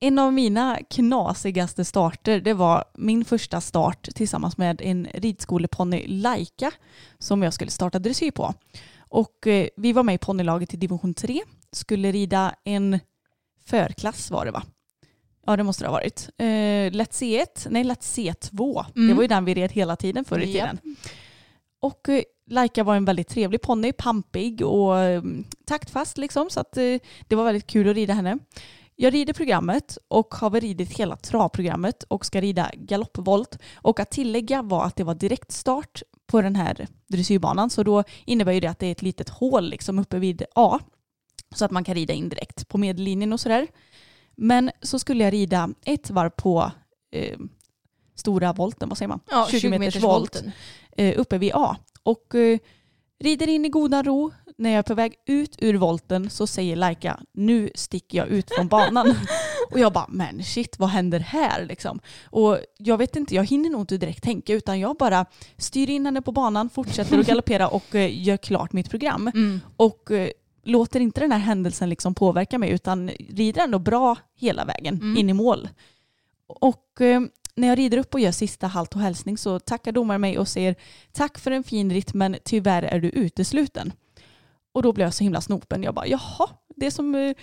[0.00, 6.70] En av mina knasigaste starter det var min första start tillsammans med en ridskoleponny Laika
[7.18, 8.54] som jag skulle starta dressyr på.
[8.98, 11.40] Och eh, vi var med i ponnylaget i division 3.
[11.72, 13.00] Skulle rida en
[13.66, 14.62] förklass var det va?
[15.46, 16.28] Ja det måste det ha varit.
[16.38, 18.84] Eh, lätt C1, nej lätt C2.
[18.96, 19.08] Mm.
[19.08, 20.78] Det var ju den vi red hela tiden förr i tiden.
[21.80, 25.22] Och eh, Laika var en väldigt trevlig ponny, pampig och eh,
[25.66, 26.50] taktfast liksom.
[26.50, 26.96] Så att, eh,
[27.28, 28.38] det var väldigt kul att rida henne.
[28.96, 33.58] Jag rider programmet och har väl ridit hela travprogrammet och ska rida galoppvolt.
[33.74, 37.70] Och att tillägga var att det var direktstart på den här dressyrbanan.
[37.70, 40.78] Så då innebär ju det att det är ett litet hål liksom uppe vid A.
[41.54, 43.66] Så att man kan rida in direkt på medellinjen och sådär.
[44.36, 46.72] Men så skulle jag rida ett varv på
[47.12, 47.38] eh,
[48.14, 49.20] stora volten, vad säger man?
[49.30, 50.52] Ja, 20 meters volten.
[50.96, 51.76] eh, uppe vid A.
[52.08, 52.58] Och eh,
[53.20, 54.30] rider in i goda ro.
[54.56, 58.50] När jag är på väg ut ur volten så säger Laika nu sticker jag ut
[58.54, 59.14] från banan.
[59.70, 62.00] och jag bara men shit vad händer här liksom?
[62.30, 66.06] Och jag vet inte, jag hinner nog inte direkt tänka utan jag bara styr in
[66.06, 69.30] henne på banan, fortsätter att galoppera och eh, gör klart mitt program.
[69.34, 69.60] Mm.
[69.76, 70.28] Och eh,
[70.64, 75.16] låter inte den här händelsen liksom påverka mig utan rider ändå bra hela vägen Mm.
[75.16, 75.68] in i mål.
[76.46, 77.20] Och eh,
[77.58, 80.48] när jag rider upp och gör sista halt och hälsning så tackar domaren mig och
[80.48, 80.76] säger
[81.12, 83.92] tack för en fin ritt men tyvärr är du utesluten.
[84.72, 85.82] Och då blev jag så himla snopen.
[85.82, 87.34] Jag bara jaha, det som eh,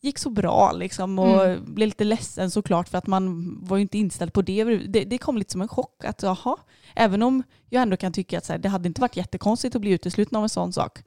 [0.00, 1.74] gick så bra liksom och Mm.
[1.74, 4.64] blev lite ledsen såklart för att man var ju inte inställd på det.
[4.64, 5.04] det.
[5.04, 6.56] Det kom lite som en chock att jaha,
[6.94, 9.90] även om jag ändå kan tycka att här, det hade inte varit jättekonstigt att bli
[9.90, 10.98] utesluten av en sån sak.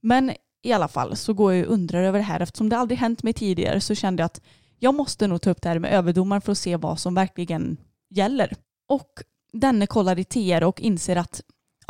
[0.00, 2.98] Men i alla fall så går jag och undrar över det här eftersom det aldrig
[2.98, 4.40] hänt mig tidigare så kände jag att
[4.82, 7.76] jag måste nog ta upp det här med överdomaren för att se vad som verkligen
[8.10, 8.54] gäller.
[8.88, 9.10] Och
[9.52, 11.42] denne kollar i TR och inser att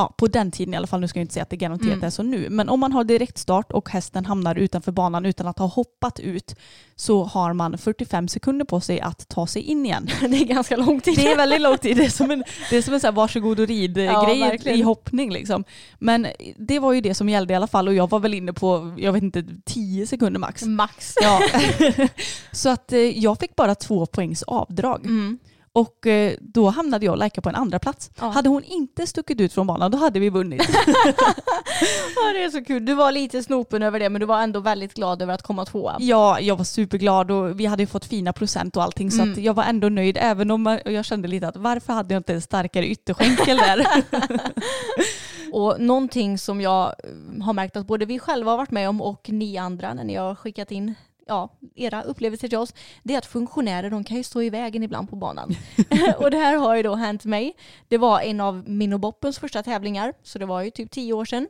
[0.02, 1.92] ja, på den tiden i alla fall, nu ska jag inte säga att det garanterat
[1.92, 2.04] Mm.
[2.04, 5.58] är så nu, men om man har direktstart och hästen hamnar utanför banan utan att
[5.58, 6.54] ha hoppat ut
[6.96, 10.08] så har man 45 sekunder på sig att ta sig in igen.
[10.20, 11.16] Det är ganska lång tid.
[11.16, 11.96] Det är väldigt lång tid.
[11.96, 14.78] Det är som en, det är som en så här varsågod och Ja, rid-grej verkligen.
[14.78, 15.32] i hoppning.
[15.32, 15.64] Liksom.
[15.98, 18.52] Men det var ju det som gällde i alla fall och jag var väl inne
[18.52, 20.62] på, jag vet inte, 10 sekunder max.
[20.62, 21.14] Max.
[21.22, 21.40] Ja.
[22.52, 25.04] så att eh, jag fick bara två poängs avdrag.
[25.04, 25.38] Mm.
[25.74, 28.10] Och eh, då hamnade jag och Laika på en andra plats.
[28.20, 28.26] Ja.
[28.28, 30.62] Hade hon inte stuckit ut från banan då hade vi vunnit.
[32.16, 32.84] Ja, det är så kul.
[32.84, 35.64] Du var lite snopen över det men du var ändå väldigt glad över att komma
[35.64, 35.96] tvåa.
[36.00, 39.42] Ja, jag var superglad och vi hade ju fått fina procent och allting så Mm.
[39.44, 42.34] jag var ändå nöjd även om jag- jag kände lite att varför hade jag inte
[42.34, 43.86] en starkare ytterskänkel där?
[45.52, 46.86] Och någonting som jag
[47.38, 50.04] eh, har märkt att både vi själva har varit med om och ni andra när
[50.04, 50.94] ni har skickat in
[51.26, 54.82] ja, era upplevelser till oss, det är att funktionärer de kan ju stå i vägen
[54.82, 55.54] ibland på banan.
[56.18, 57.56] och det här har ju då hänt mig.
[57.88, 61.12] Det var en av min och Boppens första tävlingar, så det var ju typ tio
[61.12, 61.48] år sedan.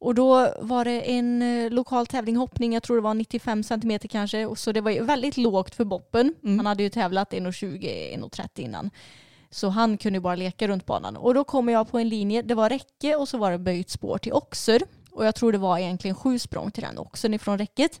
[0.00, 4.08] Och då var det en eh, lokal tävling hoppning, jag tror det var 95 centimeter
[4.08, 6.34] kanske, och så det var ju väldigt lågt för Boppen.
[6.44, 6.58] Mm.
[6.58, 8.90] Han hade ju tävlat 1,20, 1,30 innan.
[9.50, 11.16] Så han kunde ju bara leka runt banan.
[11.16, 13.90] Och då kommer jag på en linje, det var räcke och så var det böjt
[13.90, 14.82] spår till oxer.
[15.10, 18.00] Och jag tror det var egentligen sju språng till den oxen ifrån räcket.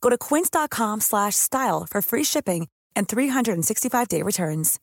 [0.00, 4.80] Go to quince.com slash style for free shipping and 365-day returns.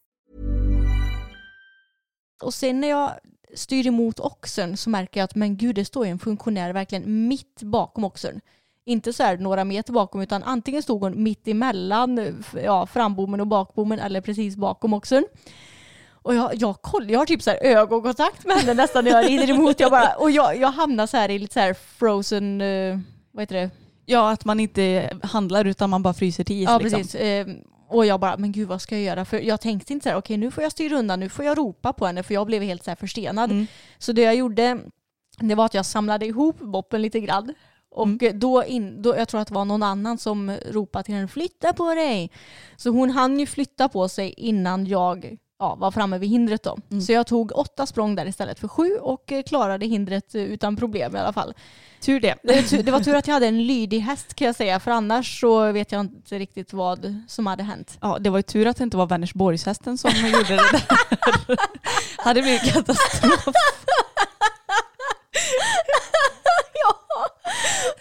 [2.43, 3.12] och sen när jag
[3.56, 7.28] styr emot oxen så märker jag att men gud det står ju en funktionär verkligen
[7.28, 8.41] mitt bakom oxen.
[8.86, 13.47] Inte så här några meter bakom utan antingen stod hon mitt emellan ja, frambommen och
[13.47, 15.26] bakbommen eller precis bakom oxen.
[16.12, 19.30] Och jag, jag, koll, jag har typ så här ögonkontakt med henne nästan när jag
[19.30, 19.80] rider emot.
[19.80, 22.99] Jag bara, och jag, jag hamnar så här i lite så här frozen, eh,
[23.32, 23.69] vad heter det?
[24.06, 26.70] Ja, att man inte handlar utan man bara fryser till is.
[26.70, 27.00] Ja liksom.
[27.00, 27.16] precis.
[27.16, 27.48] Eh,
[27.89, 29.26] och jag bara, men gud vad ska jag göra?
[29.26, 31.58] För jag tänkte inte så här, okej nu får jag styra undan, nu får jag
[31.58, 33.52] ropa på henne för jag blev helt så här förstenad.
[33.52, 33.68] Mm.
[33.98, 34.80] Så det jag gjorde,
[35.39, 37.54] det var att jag samlade ihop boppen lite grann.
[37.96, 38.39] Och Mm.
[38.39, 41.74] då, in, då, jag tror att det var någon annan som ropade till henne, flytta
[41.74, 42.32] på dig.
[42.76, 46.78] Så hon hann ju flytta på sig innan jag ja, var framme vid hindret då.
[46.92, 47.02] Mm.
[47.02, 50.76] Så jag tog åtta språng där istället för sju och eh, klarade hindret eh, utan
[50.76, 51.54] problem i alla fall.
[52.02, 52.36] Tur det.
[52.44, 54.80] Det, var tur- det var tur att jag hade en lydig häst kan jag säga,
[54.80, 57.98] för annars så vet jag inte riktigt vad som hade hänt.
[58.02, 60.82] Ja, det var ju tur att det inte var Vänersborgshästen som gjorde det där.
[62.24, 63.46] hade blivit katastrof.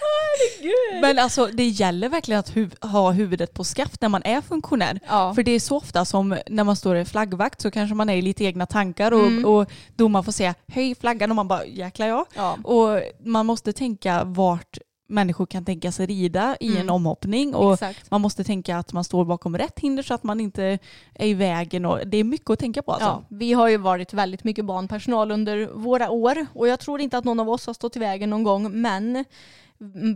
[0.03, 1.01] herregud.
[1.01, 5.01] Men alltså det gäller verkligen att hu- ha huvudet på skaft när man är funktionär.
[5.09, 5.35] Ja.
[5.35, 8.17] För det är så ofta som när man står i flaggvakt så kanske man är
[8.17, 9.45] i lite egna tankar och, Mm.
[9.45, 12.27] och domaren får säga höj flaggan och man bara jäklar ja.
[12.35, 12.59] Ja.
[12.65, 14.79] Och man måste tänka vart
[15.13, 16.81] människor kan tänka sig rida i Mm.
[16.81, 18.11] en omhoppning och Exakt.
[18.11, 20.79] man måste tänka att man står bakom rätt hinder så att man inte
[21.15, 23.09] är i vägen och det är mycket att tänka på alltså.
[23.09, 27.19] Ja, vi har ju varit väldigt mycket barnpersonal under våra år och jag tror inte
[27.19, 29.25] att någon av oss har stått i vägen någon gång men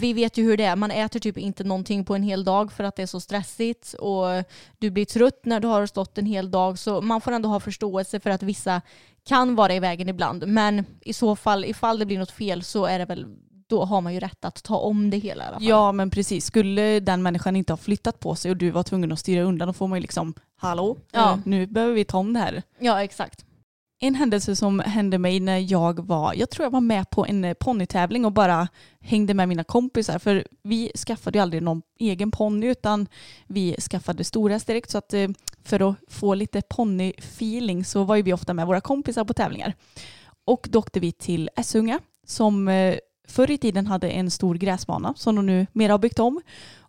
[0.00, 0.76] vi vet ju hur det är.
[0.76, 3.94] Man äter typ inte någonting på en hel dag för att det är så stressigt
[3.94, 4.24] och
[4.78, 7.60] du blir trött när du har stått en hel dag så man får ändå ha
[7.60, 8.82] förståelse för att vissa
[9.28, 12.86] kan vara i vägen ibland men i så fall ifall det blir något fel så
[12.86, 13.26] är det väl
[13.66, 15.68] då har man ju rätt att ta om det hela i alla fall.
[15.68, 19.12] Ja men precis, skulle den människan inte ha flyttat på sig och du var tvungen
[19.12, 21.38] att styra undan då får man ju liksom hallå, Ja.
[21.44, 22.62] nu behöver vi ta om det här.
[22.80, 23.42] ja exakt.
[24.00, 27.44] En händelse som hände mig när jag var, jag tror jag var med på en
[27.44, 28.68] eh, ponnytävling och bara
[29.00, 30.18] hängde med mina kompisar.
[30.18, 33.06] För vi skaffade ju aldrig någon egen ponny utan
[33.46, 34.90] vi skaffade storhäst direkt.
[34.90, 35.28] Så att eh,
[35.64, 39.74] för att få lite ponnyfeeling så var ju vi ofta med våra kompisar på tävlingar.
[40.44, 42.94] Och då åkte vi till Essunga som eh,
[43.26, 46.40] förr i tiden hade en stor gräsbana som de nu mer har byggt om.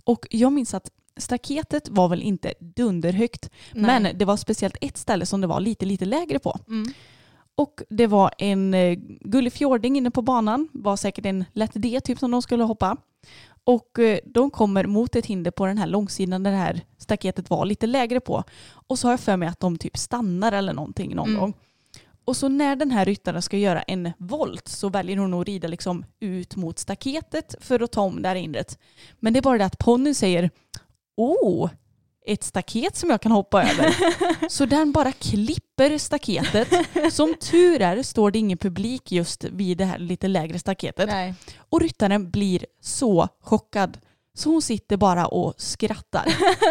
[0.03, 4.01] Och jag minns att staketet var väl inte dunderhögt Nej.
[4.01, 6.59] men det var speciellt ett ställe som det var lite lite lägre på.
[6.67, 6.93] Mm.
[7.55, 10.67] Och det var en eh, gullig fjording inne på banan.
[10.73, 12.97] var säkert en lätt D typ som de skulle hoppa.
[13.63, 17.49] Och eh, de kommer mot ett hinder på den här långsidan där det här staketet
[17.49, 18.43] var lite lägre på.
[18.69, 21.39] Och så har jag för mig att de typ stannar eller någonting någon Mm.
[21.41, 21.53] gång.
[22.27, 25.67] Och så när den här ryttaren ska göra en volt så väljer hon att rida
[25.67, 28.79] liksom ut mot staketet för att ta om det här hindret.
[29.19, 30.49] Men det är bara det att ponnyn säger
[31.17, 31.69] Åh,
[32.25, 33.95] ett staket som jag kan hoppa över.
[34.49, 36.67] Så den bara klipper staketet.
[37.13, 41.09] Som tur är står det ingen publik just vid det här lite lägre staketet.
[41.09, 41.33] Nej.
[41.69, 43.97] Och ryttaren blir så chockad.
[44.33, 46.25] Så hon sitter bara och skrattar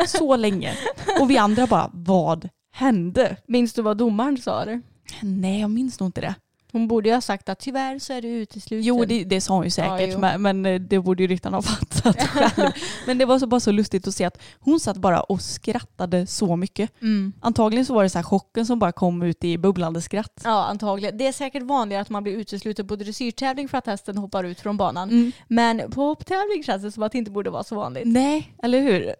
[0.06, 0.74] så länge.
[1.20, 3.36] Och vi andra bara, vad hände?
[3.46, 4.64] Minns du vad domaren sa?
[4.64, 4.80] Det?
[5.22, 6.34] Nej, jag minns nog inte det.
[6.72, 8.86] Hon borde ju ha sagt att tyvärr så är du utesluten.
[8.86, 10.18] Jo, det, det sa hon ju säkert, jo.
[10.18, 12.72] men, men eh, det borde ju ryttaren ha fattat själv.
[13.06, 16.26] Men det var så, bara så lustigt att se att hon satt bara och skrattade
[16.26, 17.02] så mycket.
[17.02, 17.32] Mm.
[17.40, 20.40] Antagligen så var det så chocken som bara kom ut i bubblande skratt.
[20.44, 21.18] Ja, antagligen.
[21.18, 24.60] Det är säkert vanligare att man blir utesluten på dressyrtävling för att hästen hoppar ut
[24.60, 25.10] från banan.
[25.10, 25.32] Mm.
[25.48, 28.06] Men på hopptävling känns det som att det inte borde vara så vanligt.
[28.06, 29.14] Nej, eller hur?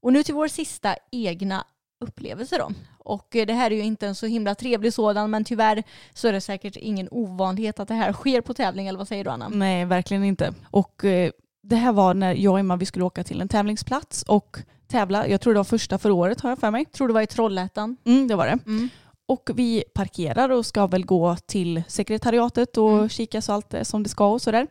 [0.00, 1.64] Och nu till vår sista egna
[2.00, 2.70] upplevelse då.
[2.98, 5.82] Och eh, det här är ju inte en så himla trevlig sådan men tyvärr
[6.14, 9.24] så är det säkert ingen ovanlighet att det här sker på tävling eller vad säger
[9.24, 9.48] du Anna?
[9.48, 10.54] Nej, verkligen inte.
[10.70, 11.30] Och eh,
[11.62, 15.28] det här var när jag och Emma vi skulle åka till en tävlingsplats och tävla.
[15.28, 16.84] Jag tror det var första för året har jag för mig.
[16.84, 17.96] Tror det var i Trollhättan.
[18.04, 18.58] Mm, det var det.
[18.66, 18.88] Mm.
[19.26, 23.08] Och vi parkerar och ska väl gå till sekretariatet och Mm.
[23.08, 24.66] kika så allt är som det ska och sådär.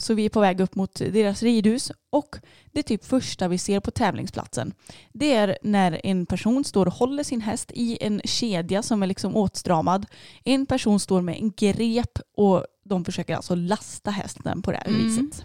[0.00, 2.36] Så vi är på väg upp mot deras ridhus och
[2.72, 4.72] det är typ första vi ser på tävlingsplatsen.
[5.12, 9.06] Det är när en person står och håller sin häst i en kedja som är
[9.06, 10.06] liksom åtstramad.
[10.44, 14.86] En person står med en grep och de försöker alltså lasta hästen på det här
[14.86, 15.04] Mm.
[15.04, 15.44] viset.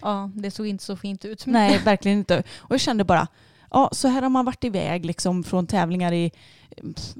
[0.00, 1.46] Ja, det såg inte så fint ut.
[1.46, 2.42] Nej, verkligen inte.
[2.56, 3.28] Och jag kände bara,
[3.70, 6.30] ja så här har man varit iväg liksom från tävlingar i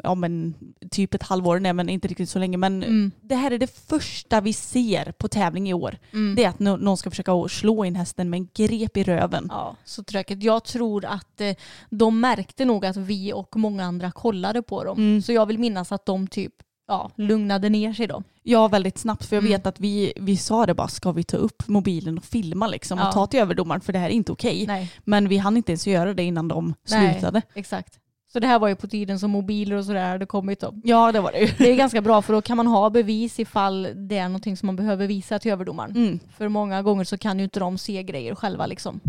[0.03, 0.55] ja, men,
[0.91, 2.57] typ ett halvår, nej men inte riktigt så länge.
[2.57, 3.11] Men Mm.
[3.21, 5.99] det här är det första vi ser på tävling i år.
[6.13, 6.35] Mm.
[6.35, 9.47] Det är att nå- någon ska försöka slå in hästen med en grep i röven.
[9.51, 10.43] Ja, så tråkigt.
[10.43, 11.55] Jag tror att eh,
[11.91, 14.99] de märkte nog att vi och många andra kollade på dem.
[14.99, 15.23] Mm.
[15.23, 16.53] Så jag vill minnas att de typ
[16.89, 18.23] ja, lugnade ner sig då.
[18.43, 19.25] Ja, väldigt snabbt.
[19.25, 19.53] För jag Mm.
[19.53, 22.99] vet att vi, vi sa det bara, ska vi ta upp mobilen och filma liksom
[22.99, 23.07] Ja.
[23.09, 24.65] och ta till överdomaren för det här är inte okej.
[24.67, 27.13] Nej, Men vi hann inte ens göra det innan de Nej.
[27.13, 27.43] slutade.
[27.55, 27.99] exakt.
[28.33, 30.75] Så det här var ju på tiden som mobiler och sådär hade kommit då.
[30.85, 31.49] Ja, det var det ju.
[31.59, 34.67] Det är ganska bra för då kan man ha bevis ifall det är någonting som
[34.67, 35.97] man behöver visa till överdomaren.
[35.97, 36.19] Mm.
[36.37, 39.01] För många gånger så kan ju inte de se grejer själva liksom.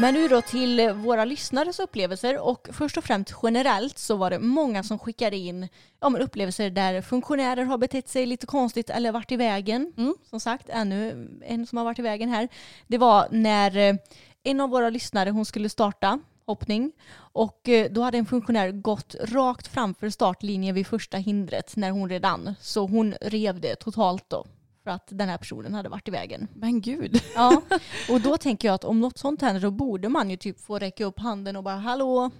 [0.00, 4.38] Men nu då till våra lyssnares upplevelser och först och främst generellt så var det
[4.38, 5.68] många som skickade in
[6.00, 9.92] ja, men upplevelser där funktionärer har betett sig lite konstigt eller varit i vägen.
[9.96, 10.14] Mm.
[10.30, 12.48] Som sagt, ännu en som har varit i vägen här.
[12.86, 13.94] Det var när eh,
[14.42, 19.14] en av våra lyssnare hon skulle starta hoppning och eh, då hade en funktionär gått
[19.20, 24.46] rakt framför startlinjen vid första hindret när hon redan så hon rev det totalt då
[24.88, 26.48] för att den här personen hade varit i vägen.
[26.54, 27.22] Men gud.
[27.34, 27.62] Ja,
[28.10, 30.78] och då tänker jag att om något sånt händer då borde man ju typ få
[30.78, 32.30] räcka upp handen och bara hallå.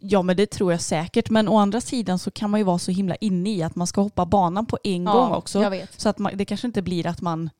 [0.00, 1.30] Ja men det tror jag säkert.
[1.30, 3.86] Men å andra sidan så kan man ju vara så himla inne i att man
[3.86, 5.62] ska hoppa banan på en Ja, gång också.
[5.62, 5.86] Jag.
[5.96, 7.50] Så att man, det kanske inte blir att man,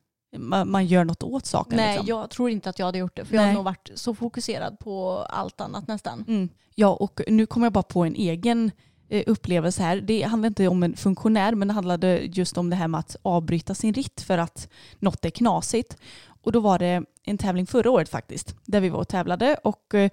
[0.66, 1.76] man, gör något åt saken.
[1.76, 2.06] Nej, liksom.
[2.06, 3.46] jag tror inte att jag hade gjort det för jag Nej.
[3.46, 6.24] hade nog varit så fokuserad på allt annat nästan.
[6.28, 6.48] Mm.
[6.74, 8.70] Ja och nu kommer jag bara på en egen
[9.12, 10.00] Eh, upplevelse här.
[10.00, 13.16] Det handlade inte om en funktionär men det handlade just om det här med att
[13.22, 15.96] avbryta sin ritt för att något är knasigt.
[16.42, 19.94] Och då var det en tävling förra året faktiskt där vi var och tävlade och
[19.94, 20.10] eh,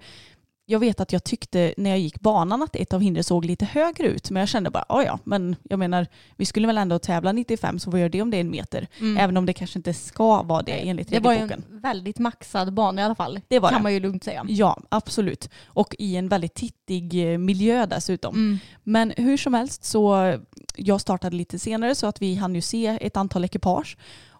[0.70, 3.64] jag vet att jag tyckte när jag gick banan att ett av hindren såg lite
[3.64, 4.30] högre ut.
[4.30, 6.06] Men jag kände bara, ja ja, men jag menar,
[6.36, 8.88] vi skulle väl ändå tävla 95 så vad gör det om det är en meter?
[9.18, 11.22] Även om det kanske inte ska vara det enligt Mm.
[11.22, 13.40] Det var ju en väldigt maxad bana i alla fall.
[13.48, 13.82] Det var kan det.
[13.82, 14.44] man ju lugnt säga.
[14.48, 15.50] Ja, absolut.
[15.66, 18.34] Och i en väldigt tittig eh, miljö dessutom.
[18.34, 18.58] Mm.
[18.82, 20.34] Men hur som helst så
[20.76, 23.96] jag startade lite senare så att vi hann ju se ett antal ekipage.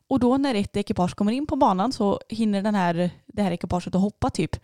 [0.09, 3.51] Och då när ett ekipage kommer in på banan så hinner den här, det här
[3.51, 4.57] ekipaget att hoppa typ,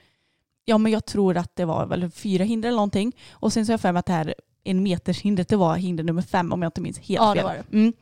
[0.64, 3.12] ja men jag tror att det var väl fyra hinder eller någonting.
[3.32, 4.34] Och sen så har jag för mig att det här
[4.64, 7.40] en meters hindret det var hinder nummer fem om jag inte minns helt Ja, det
[7.40, 7.44] fel.
[7.44, 7.76] var det.
[7.78, 7.92] Mm.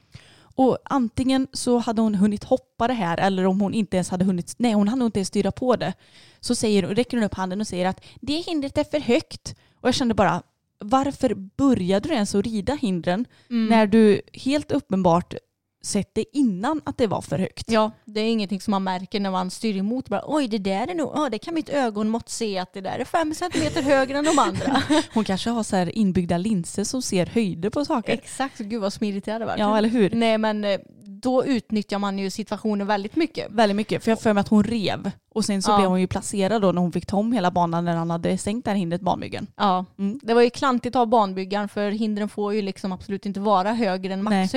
[0.55, 4.25] Och antingen så hade hon hunnit hoppa det här eller om hon inte ens hade
[4.25, 5.93] hunnit, nej hon hade nog inte ens styra på det.
[6.41, 9.55] Så säger, räcker hon upp handen och säger att det hindret är för högt.
[9.81, 10.43] Och jag kände bara,
[10.79, 13.67] varför började du ens att rida hindren Mm.
[13.69, 15.35] när du helt uppenbart
[15.83, 17.71] sett det innan att det var för högt?
[17.71, 20.09] Ja, det är ingenting som man märker när man styr emot.
[20.09, 22.99] Bara, Oj, det där är nog, ja, det kan mitt ögonmått se att det där
[22.99, 24.83] är fem centimeter högre än de andra.
[25.15, 28.13] Hon kanske har så här inbyggda linser som ser höjder på saker.
[28.13, 29.59] Exakt, gud vad smidigt det hade varit.
[29.59, 30.11] Ja, eller hur?
[30.11, 33.51] Nej, men eh, då utnyttjar man ju situationen väldigt mycket.
[33.51, 34.05] Väldigt mycket.
[34.05, 35.11] För jag för mig att hon rev.
[35.35, 35.77] Och sen så Ja.
[35.79, 38.39] blev hon ju placerad då när hon fick ta om hela banan när han hade
[38.39, 39.47] sänkt det här hindret banmyggen.
[39.57, 40.21] Ja, Mm.
[40.23, 44.13] det var ju klantigt av banbyggaren för hindren får ju liksom absolut inte vara högre
[44.13, 44.49] än Nej.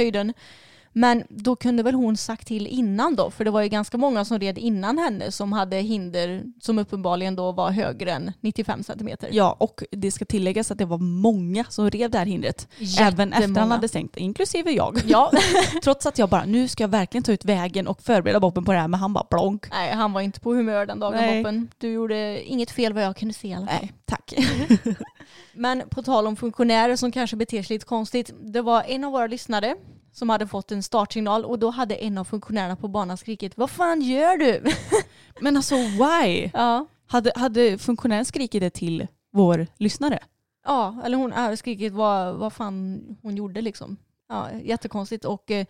[0.98, 4.26] Men då kunde väl hon sagt till innan då, för det var ju ganska många
[4.26, 9.30] som red innan henne som hade hinder som uppenbarligen då var högre än 95 centimeter.
[9.32, 12.68] Ja, och det ska tilläggas att det var många som rev det här hindret.
[13.00, 13.76] Även efter han Jättemånga.
[13.76, 15.02] hade sänkt, inklusive jag.
[15.06, 15.32] Ja,
[15.84, 18.72] Trots att jag bara, nu ska jag verkligen ta ut vägen och förbereda Boppen på
[18.72, 19.66] det här, men han bara blonk.
[19.72, 21.44] nej han var inte på humör den dagen Nej.
[21.44, 21.70] Boppen.
[21.78, 23.78] Du gjorde inget fel vad jag kunde se i alla fall.
[23.82, 24.34] Nej, tack.
[25.54, 28.32] Men på tal om funktionärer som kanske beter sig lite konstigt.
[28.42, 29.76] Det var en av våra lyssnare
[30.16, 33.70] som hade fått en startsignal och då hade en av funktionärerna på banan skrikit Vad
[33.70, 34.64] fan gör du?
[35.42, 36.50] Men alltså why?
[36.54, 36.86] ja.
[37.08, 40.20] Hade, hade funktionären skrikit det till vår lyssnare?
[40.66, 43.98] Ja, eller hon hade skrikit vad, vad fan hon gjorde liksom.
[44.30, 45.66] Ja, jättekonstigt och eh,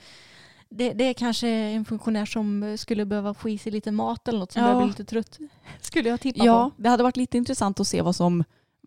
[0.70, 4.40] det, det är kanske en funktionär som skulle behöva få i sig lite mat eller
[4.40, 4.68] något som Ja.
[4.68, 5.40] börjar bli lite trött.
[5.82, 8.44] Skulle jag tippa Ja, det hade varit lite intressant att se vad som,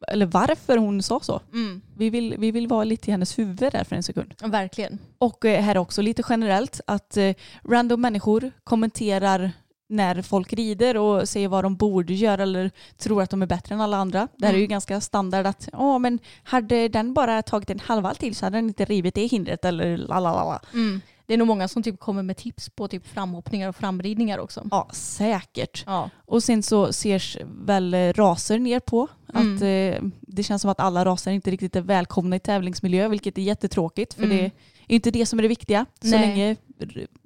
[0.09, 1.41] eller varför hon sa så.
[1.53, 4.35] Mm, Vi vill, vi vill vara lite i hennes huvud där för en sekund.
[4.43, 4.99] verkligen.
[5.19, 7.35] Och eh, här också lite generellt att eh,
[7.65, 9.53] random människor kommenterar
[9.91, 13.75] när folk rider och säger vad de borde göra eller tror att de är bättre
[13.75, 14.29] än alla andra.
[14.37, 18.17] Det här är ju ganska standard att ja men hade den bara tagit en halvvall
[18.17, 20.61] till så hade den inte rivit det hindret eller lalalala.
[20.75, 21.01] Mm.
[21.29, 24.69] Det är nog många som typ kommer med tips på typ framhoppningar och framridningar också.
[24.71, 25.85] Ja säkert.
[25.87, 26.11] Ja.
[26.27, 29.07] Och sen så ses väl eh, raser ner på.
[29.35, 29.57] Mm.
[29.57, 33.39] Att eh, det känns som att alla raser inte riktigt är välkomna i tävlingsmiljö vilket
[33.39, 34.37] är jättetråkigt för Mm.
[34.37, 34.53] det är
[34.87, 35.87] inte det som är det viktiga.
[36.01, 36.21] Så Nej.
[36.21, 36.57] länge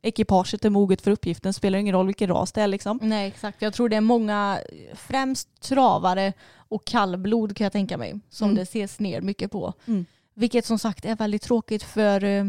[0.02, 2.98] ekipaget är moget för uppgiften spelar det ingen roll vilken ras det är liksom.
[3.02, 4.58] Nej exakt, jag tror det är många,
[4.94, 8.56] främst travare och kallblod kan jag tänka mig, som Mm.
[8.56, 9.72] det ses ner mycket på.
[9.86, 10.06] Mm.
[10.34, 12.44] Vilket som sagt är väldigt tråkigt för, eh,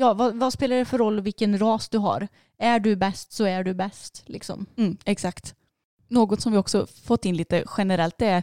[0.00, 2.28] ja vad, vad spelar det för roll vilken ras du har?
[2.58, 4.66] Är du bäst så är du bäst liksom.
[4.76, 5.54] Mm, exakt.
[6.08, 8.42] Något som vi också fått in lite generellt är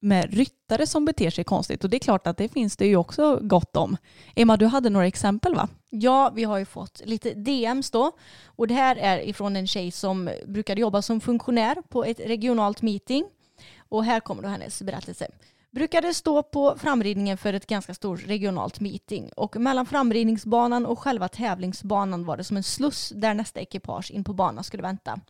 [0.00, 2.96] med ryttare som beter sig konstigt och det är klart att det finns det ju
[2.96, 3.96] också gott om.
[4.36, 5.68] Emma, du hade några exempel va?
[5.90, 8.12] Ja, vi har ju fått lite DMs då.
[8.46, 12.82] Och det här är ifrån en tjej som brukade jobba som funktionär på ett regionalt
[12.82, 13.24] meeting.
[13.88, 15.28] Och här kommer då hennes berättelse.
[15.74, 19.30] Brukade stå på framridningen för ett ganska stort regionalt meeting.
[19.36, 24.24] Och mellan framridningsbanan och själva tävlingsbanan var det som en sluss där nästa ekipage in
[24.24, 25.20] på banan skulle vänta.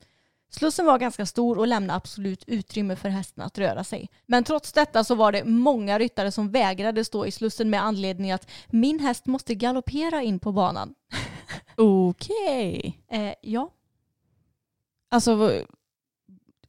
[0.50, 4.08] Slussen var ganska stor och lämnade absolut utrymme för hästen att röra sig.
[4.26, 8.32] Men trots detta så var det många ryttare som vägrade stå i slussen med anledning
[8.32, 10.94] att min häst måste galoppera in på banan.
[11.76, 13.02] Okej.
[13.10, 13.70] Eh, ja.
[15.10, 15.64] Alltså,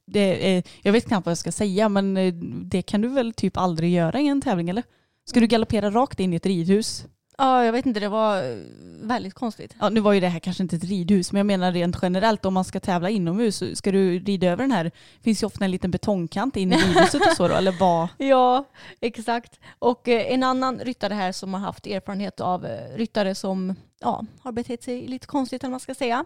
[0.05, 2.33] det jag vet knappt vad jag ska säga men eh,
[2.63, 4.83] det kan du väl typ aldrig göra i en tävling eller?
[5.25, 7.05] Ska du galoppera rakt in i ett ridhus?
[7.37, 8.57] ja, jag vet inte, det var eh,
[9.01, 9.75] väldigt konstigt.
[9.79, 12.45] Ja, nu var ju det här kanske inte ett ridhus men jag menar rent generellt
[12.45, 14.91] om man ska tävla inomhus ska du rida över den här,
[15.21, 18.07] finns ju ofta en liten betongkant in i ridhuset och så då eller vad?
[18.17, 18.65] Ja,
[18.99, 19.59] exakt.
[19.79, 24.51] Och eh, en annan ryttare här som har haft erfarenhet av ryttare som ja, har
[24.51, 26.25] betett sig lite konstigt eller man ska säga.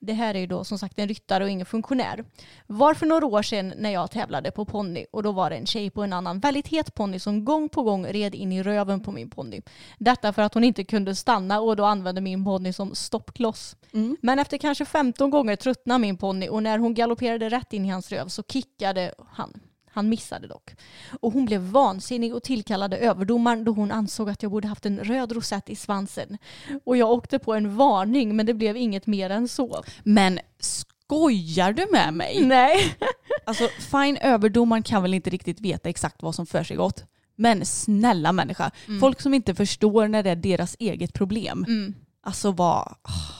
[0.00, 2.24] Det här är ju då som sagt en ryttare och ingen funktionär.
[2.66, 5.66] Var för några år sedan när jag tävlade på ponny och då var det en
[5.66, 9.00] tjej på en annan väldigt het ponny som gång på gång red in i röven
[9.00, 9.60] på min ponny.
[9.98, 13.76] Detta för att hon inte kunde stanna och då använde min ponny som stoppkloss.
[14.20, 17.88] Men efter kanske 15 gånger tröttnade min ponny och när hon galopperade rätt in i
[17.88, 19.60] hans röv så kickade han
[19.98, 20.74] Han missade dock.
[21.20, 24.98] Och hon blev vansinnig och tillkallade överdomaren då hon ansåg att jag borde haft en
[24.98, 26.38] röd rosett i svansen.
[26.84, 29.84] Och jag åkte på en varning men det blev inget mer än så.
[30.04, 32.44] Men skojar du med mig?
[32.46, 32.96] Nej.
[33.44, 37.04] Alltså fine, överdomaren kan väl inte riktigt veta exakt vad som för sig gått.
[37.36, 38.70] Men snälla människa,
[39.00, 41.64] folk som inte förstår när det är deras eget problem.
[42.28, 42.94] Alltså vad...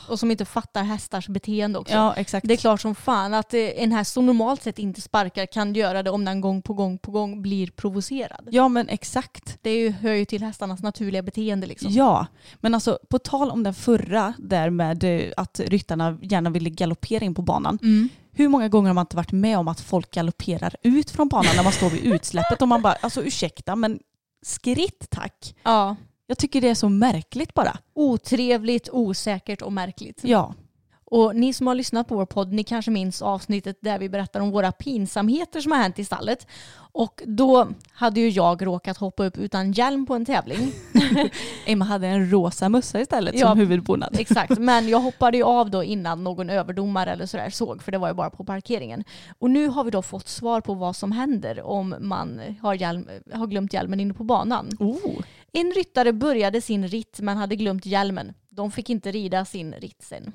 [0.09, 1.95] Och som inte fattar hästars beteende också.
[1.95, 2.49] Ja exakt.
[2.49, 5.75] Det är klart som fan att eh, en häst som normalt sett inte sparkar kan
[5.75, 8.49] göra det om den gång på gång på gång blir provocerad.
[8.51, 9.59] Ja men exakt.
[9.63, 11.93] Det är ju, hör ju till hästarnas naturliga beteende liksom.
[11.93, 12.27] Ja,
[12.61, 17.25] men alltså på tal om den förra där med eh, att ryttarna gärna ville galoppera
[17.25, 17.79] in på banan.
[17.83, 18.09] Mm.
[18.33, 21.57] Hur många gånger har man inte varit med om att folk galopperar ut från banan
[21.57, 23.99] när man står vid utsläppet och man bara, alltså ursäkta men
[24.43, 25.55] skritt tack.
[25.63, 25.97] Ja.
[26.31, 27.79] Jag tycker det är så märkligt bara.
[27.95, 30.21] Otrevligt, osäkert och märkligt.
[30.23, 30.55] Ja,
[31.05, 34.41] Och ni som har lyssnat på vår podd, ni kanske minns avsnittet där vi berättar
[34.41, 36.47] om våra pinsamheter som har hänt i stallet.
[36.93, 40.73] Och då hade ju jag råkat hoppa upp utan hjälm på en tävling.
[41.67, 44.17] Emma hade en rosa mössa istället Ja, som huvudbonad.
[44.21, 47.99] Exakt, men jag hoppade ju av då innan någon överdomare eller sådär såg, för det
[47.99, 49.05] var ju bara på parkeringen.
[49.39, 53.09] Och nu har vi då fått svar på vad som händer om man har, hjälm,
[53.33, 54.69] har glömt hjälmen inne på banan.
[54.79, 54.97] Oh.
[55.53, 58.35] En ryttare började sin ritt men hade glömt hjälmen.
[58.49, 60.33] De fick inte rida sin ritt sen.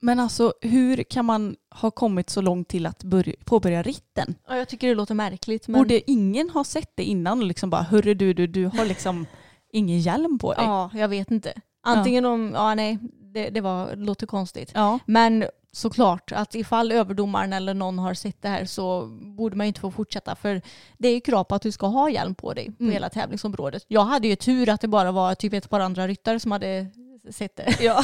[0.00, 4.34] Men alltså hur kan man ha kommit så långt till att börja, påbörja ritten?
[4.48, 5.68] Ja, jag tycker det låter märkligt.
[5.68, 5.80] Men...
[5.80, 9.26] Borde ingen ha sett det innan och liksom bara hörru du, du, du har liksom
[9.72, 10.64] ingen hjälm på dig?
[10.64, 11.52] Ja, jag vet inte.
[11.82, 12.98] Antingen om, ja nej,
[13.32, 14.72] det, det var, låter konstigt.
[14.74, 14.98] Ja.
[15.06, 19.68] Men såklart att ifall överdomaren eller någon har sett det här så borde man ju
[19.68, 20.62] inte få fortsätta för
[20.98, 22.92] det är ju krav på att du ska ha hjälm på dig på Mm.
[22.92, 23.84] hela tävlingsområdet.
[23.88, 26.86] Jag hade ju tur att det bara var typ ett par andra ryttare som hade
[27.30, 27.76] sett det.
[27.80, 28.02] Ja.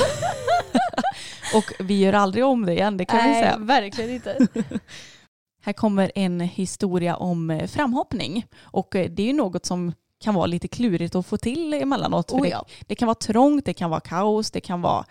[1.55, 3.57] och vi gör aldrig om det igen, det kan vi Nej, säga.
[3.59, 4.47] verkligen inte.
[5.63, 8.47] Här kommer en historia om eh, framhoppning.
[8.61, 12.33] Och eh, det är ju något som kan vara lite klurigt att få till emellanåt.
[12.33, 12.67] Oh det, ja.
[12.87, 15.05] det kan vara trångt, det kan vara kaos, det kan vara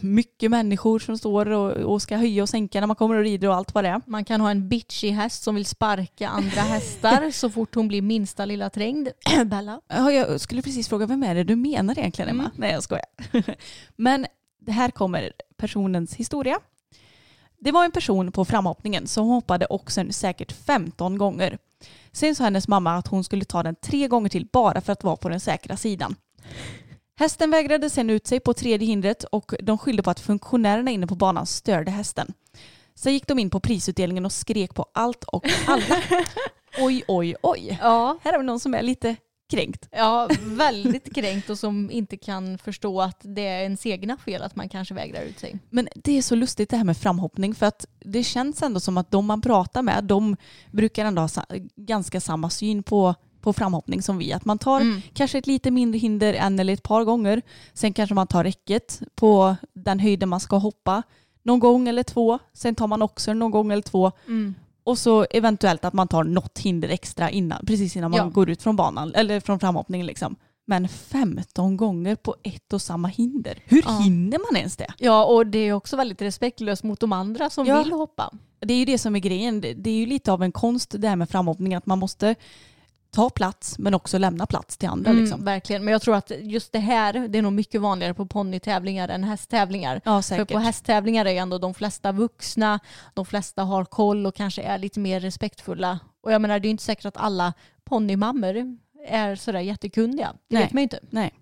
[0.00, 3.48] mycket människor som står och, och ska höja och sänka när man kommer och rider
[3.48, 4.00] och allt vad det är.
[4.06, 8.02] Man kan ha en bitchig häst som vill sparka andra hästar så fort hon blir
[8.02, 9.08] minsta lilla trängd.
[9.46, 9.80] Bella.
[9.88, 12.42] Ja, jag skulle precis fråga, vem är det du menar egentligen Emma?
[12.42, 12.54] Mm.
[12.56, 13.06] Nej jag skojar.
[13.96, 14.26] Men
[14.60, 16.58] det här kommer personens historia.
[17.60, 21.58] Det var en person på framhoppningen som hoppade oxen säkert 15 gånger.
[22.12, 25.04] Sen sa hennes mamma att hon skulle ta den tre gånger till bara för att
[25.04, 26.16] vara på den säkra sidan.
[27.18, 31.06] Hästen vägrade sen ut sig på tredje hindret och de skyllde på att funktionärerna inne
[31.06, 32.32] på banan störde hästen.
[32.94, 36.02] Sen gick de in på prisutdelningen och skrek på allt och alla.
[36.80, 37.78] Oj, oj, oj.
[37.82, 39.16] Ja, Här har vi någon som är lite
[39.50, 39.88] kränkt.
[39.92, 44.56] ja, väldigt kränkt och som inte kan förstå att det är ens egna fel att
[44.56, 45.58] man kanske vägrar ut sig.
[45.70, 48.98] Men det är så lustigt det här med framhoppning för att det känns ändå som
[48.98, 50.36] att de man pratar med de
[50.70, 51.28] brukar ändå ha
[51.76, 54.32] ganska samma syn på, på framhoppning som vi.
[54.32, 55.00] Att man tar Mm.
[55.14, 57.42] kanske ett lite mindre hinder en eller ett par gånger.
[57.74, 61.02] Sen kanske man tar räcket på den höjden man ska hoppa
[61.42, 62.38] någon gång eller två.
[62.52, 64.12] Sen tar man också någon gång eller två.
[64.26, 64.54] Mm.
[64.84, 68.26] Och så eventuellt att man tar något hinder extra innan, precis innan man Ja.
[68.26, 70.06] går ut från banan eller från framhoppningen.
[70.06, 70.36] Liksom.
[70.64, 73.58] Men 15 gånger på ett och samma hinder.
[73.64, 73.98] Hur Ja.
[73.98, 74.86] hinner man ens det?
[74.98, 77.82] Ja, och det är också väldigt respektlöst mot de andra som Ja.
[77.82, 78.30] vill hoppa.
[78.60, 79.60] Det är ju det som är grejen.
[79.60, 81.74] Det är ju lite av en konst det här med framhoppning.
[81.74, 82.34] Att man måste
[83.12, 85.10] ta plats men också lämna plats till andra.
[85.10, 85.44] Mm, Liksom.
[85.44, 89.08] verkligen, men jag tror att just det här det är nog mycket vanligare på ponnytävlingar
[89.08, 90.00] än hästtävlingar.
[90.04, 92.80] Ja, För på hästtävlingar är ändå de flesta vuxna,
[93.14, 95.98] de flesta har koll och kanske är lite mer respektfulla.
[96.22, 97.52] Och jag menar det är inte säkert att alla
[97.84, 98.76] ponnymammor
[99.08, 100.32] är sådär jättekunniga.
[100.48, 100.64] Det Nej.
[100.64, 101.00] vet man ju inte.
[101.10, 101.32] Nej.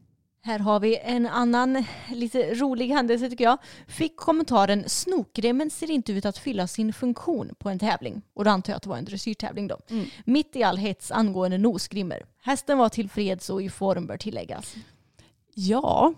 [0.43, 3.59] Här har vi en annan lite rolig händelse tycker jag.
[3.87, 8.23] Fick kommentaren snokremmen ser inte ut att fylla sin funktion på en tävling.
[8.35, 9.79] Och då antar jag att det var en dressyrtävling då.
[9.91, 10.07] Mm.
[10.25, 12.23] Mitt i all hets angående nosgrimmer.
[12.43, 14.75] Hästen var tillfreds och i form bör tilläggas.
[15.55, 16.15] Ja,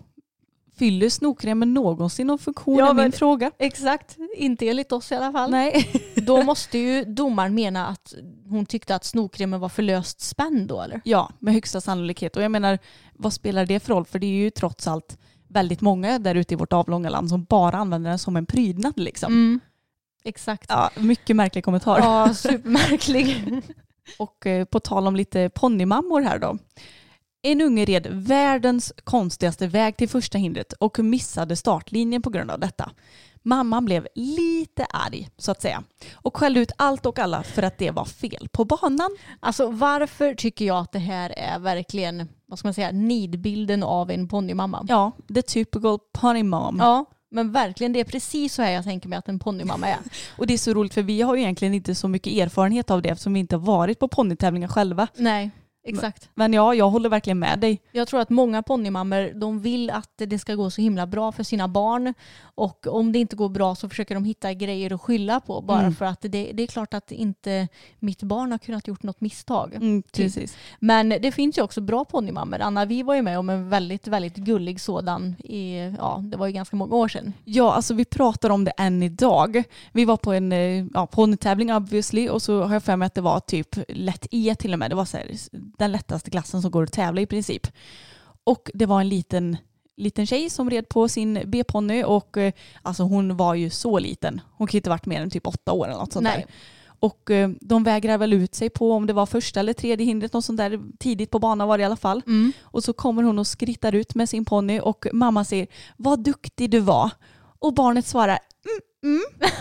[0.75, 3.51] fyller snokremmen någonsin någon funktion Ja, är min fråga.
[3.59, 5.51] Exakt, inte enligt oss i alla fall.
[5.51, 5.91] Nej.
[6.15, 8.13] Då måste ju domaren mena att
[8.49, 11.01] hon tyckte att snokremmen var för löst spänd då eller?
[11.03, 12.37] Ja, med högsta sannolikhet.
[12.37, 12.79] Och jag menar,
[13.13, 14.05] vad spelar det för roll?
[14.05, 15.17] För det är ju trots allt
[15.47, 18.93] väldigt många där ute i vårt avlånga land som bara använder den som en prydnad.
[18.99, 19.33] Liksom.
[19.33, 19.59] Mm.
[20.23, 20.65] Exakt.
[20.69, 21.99] Ja, mycket märklig kommentar.
[21.99, 23.61] Ja, supermärklig.
[24.17, 26.57] Och eh, på tal om lite ponnymammor här då.
[27.45, 32.59] En unge red världens konstigaste väg till första hindret och missade startlinjen på grund av
[32.59, 32.91] detta.
[33.41, 35.83] Mamman blev lite arg så att säga
[36.13, 39.09] och skällde ut allt och alla för att det var fel på banan.
[39.39, 44.11] Alltså varför tycker jag att det här är verkligen, vad ska man säga, nidbilden av
[44.11, 44.85] en ponnymamma?
[44.89, 46.77] Ja, the typical pony mom.
[46.79, 49.99] Ja, Men verkligen, det är precis så här jag tänker mig att en ponnymamma är.
[50.37, 53.01] Och det är så roligt för vi har ju egentligen inte så mycket erfarenhet av
[53.01, 55.07] det eftersom vi inte har varit på ponnytävlingar själva.
[55.15, 55.51] Nej,
[55.83, 56.29] exakt.
[56.35, 57.81] Men ja, jag håller verkligen med dig.
[57.91, 61.43] Jag tror att många ponnymammor de vill att det ska gå så himla bra för
[61.43, 62.13] sina barn.
[62.55, 65.61] Och om det inte går bra så försöker de hitta grejer att skylla på.
[65.61, 65.95] Bara Mm.
[65.95, 67.67] för att det, det är klart att inte
[67.99, 69.73] mitt barn har kunnat gjort något misstag.
[69.75, 70.11] Mm, Typ.
[70.13, 70.57] precis.
[70.79, 72.59] Men det finns ju också bra ponnymammor.
[72.61, 76.47] Anna, vi var ju med om en väldigt, väldigt gullig sådan i, ja, det var
[76.47, 77.33] ju ganska många år sedan.
[77.43, 79.63] Ja, alltså vi pratar om det än idag.
[79.91, 83.15] Vi var på en eh, ja, ponnytävling obviously och så har jag för mig att
[83.15, 84.91] det var typ lätt E till och med.
[84.91, 85.31] Det var så här,
[85.77, 87.67] den lättaste klassen som går att tävla i princip.
[88.43, 89.57] Och det var en liten,
[89.97, 94.41] liten tjej som red på sin B-ponny och eh, alltså hon var ju så liten.
[94.57, 96.37] Hon kan ju inte varit mer än typ åtta år eller något sånt Nej.
[96.37, 96.55] där.
[97.03, 100.33] Och eh, de vägrar väl ut sig på om det var första eller tredje hindret,
[100.33, 102.21] något sånt där tidigt på banan var det i alla fall.
[102.27, 102.51] Mm.
[102.61, 105.67] Och så kommer hon och skrittar ut med sin ponny och mamma säger
[105.97, 107.11] vad duktig du var.
[107.59, 108.39] Och barnet svarar
[109.03, 109.23] mm.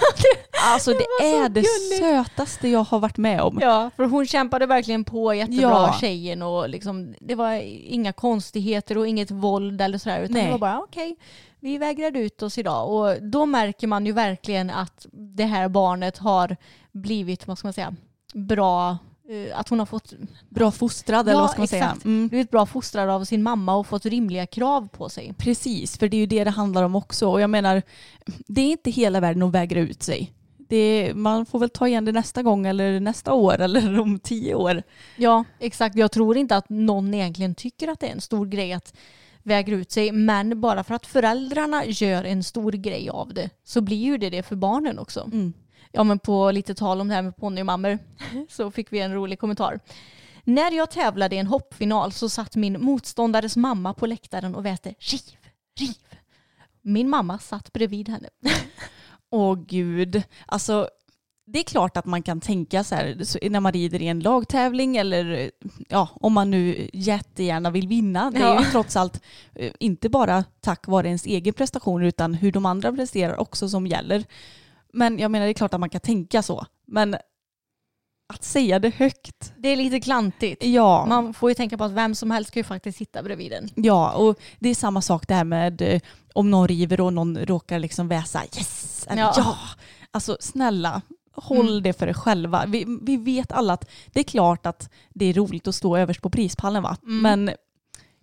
[0.64, 1.64] Alltså det, så är det
[1.98, 3.58] sötaste jag har varit med om.
[3.60, 5.96] Ja, för hon kämpade verkligen på jättebra Ja.
[6.00, 7.52] tjejen och liksom, det var
[7.86, 10.44] inga konstigheter och inget våld eller sådär utan Nej.
[10.44, 11.16] det var bara okej,
[11.60, 16.18] vi vägrade ut oss idag och då märker man ju verkligen att det här barnet
[16.18, 16.56] har
[16.92, 17.94] blivit, vad ska man säga,
[18.34, 18.98] bra,
[19.54, 20.12] att hon har fått
[20.48, 21.84] Bra fostrad eller Ja, vad ska man säga.
[21.84, 22.04] exakt.
[22.04, 22.28] Mm.
[22.28, 25.34] blivit bra fostrad av sin mamma och fått rimliga krav på sig.
[25.38, 27.28] Precis, för det är ju det det handlar om också.
[27.28, 27.82] Och jag menar,
[28.46, 30.32] det är inte hela världen att vägra ut sig.
[30.68, 34.54] Det man får väl ta igen det nästa gång eller nästa år eller om tio
[34.54, 34.82] år.
[35.16, 35.96] Ja, exakt.
[35.96, 38.94] Jag tror inte att någon egentligen tycker att det är en stor grej att
[39.42, 40.12] vägra ut sig.
[40.12, 44.30] Men bara för att föräldrarna gör en stor grej av det så blir ju det
[44.30, 45.20] det för barnen också.
[45.32, 45.52] Mm.
[45.92, 47.98] Ja men på lite tal om det här med ponnymammor
[48.48, 49.80] så fick vi en rolig kommentar.
[50.44, 54.94] När jag tävlade i en hoppfinal så satt min motståndares mamma på läktaren och väste
[54.98, 55.36] riv,
[55.80, 56.18] riv.
[56.82, 58.28] Min mamma satt bredvid henne.
[59.30, 60.88] Åh gud, alltså
[61.46, 64.96] det är klart att man kan tänka så här när man rider i en lagtävling
[64.96, 65.50] eller
[65.88, 68.30] ja, om man nu jättegärna vill vinna.
[68.30, 69.22] Det är ju trots allt
[69.54, 73.86] eh, inte bara tack vare ens egen prestation utan hur de andra presterar också som
[73.86, 74.24] gäller.
[74.92, 76.66] Men jag menar det är klart att man kan tänka så.
[76.86, 77.16] Men
[78.34, 79.52] att säga det högt.
[79.58, 80.64] Det är lite klantigt.
[80.64, 83.50] Ja, Man får ju tänka på att vem som helst kan ju faktiskt sitta bredvid
[83.50, 83.68] den.
[83.74, 86.00] ja, och det är samma sak det här med eh,
[86.34, 89.32] om någon river och någon råkar liksom väsa yes, eller Ja.
[89.36, 89.56] ja.
[90.10, 91.02] Alltså snälla,
[91.34, 91.82] håll Mm.
[91.82, 92.64] det för er själva.
[92.66, 96.22] Vi, vi vet alla att det är klart att det är roligt att stå överst
[96.22, 96.96] på prispallen va?
[97.02, 97.22] Mm.
[97.22, 97.54] Men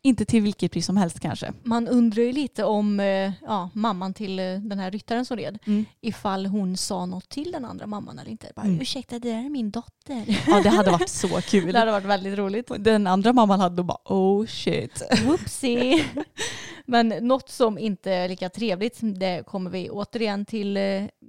[0.02, 1.54] inte till vilket pris som helst kanske.
[1.64, 5.60] Man undrar ju lite om eh, ja, mamman till eh, den här ryttaren som red,
[5.68, 5.86] Mm.
[6.02, 8.52] ifall hon sa något till den andra mamman eller inte.
[8.56, 8.82] Bara, Mm.
[8.82, 10.24] Ursäkta, det där är min dotter.
[10.48, 11.74] Ja det hade varit så kul.
[11.74, 12.72] Det hade varit väldigt roligt.
[12.80, 15.02] Den andra mamman hade då bara oh shit.
[15.26, 16.06] Whoopsie.
[16.86, 20.84] Men något som inte är lika trevligt, det kommer vi återigen till eh,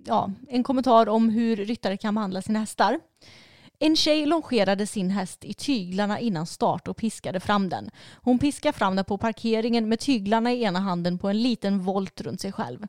[0.07, 3.01] ja, en kommentar om hur ryttare kan behandla sina hästar.
[3.83, 7.91] En tjej longerade sin häst i tyglarna innan start och piskade fram den.
[8.23, 12.21] Hon piskade fram den på parkeringen med tyglarna i ena handen på en liten volt
[12.21, 12.87] runt sig själv.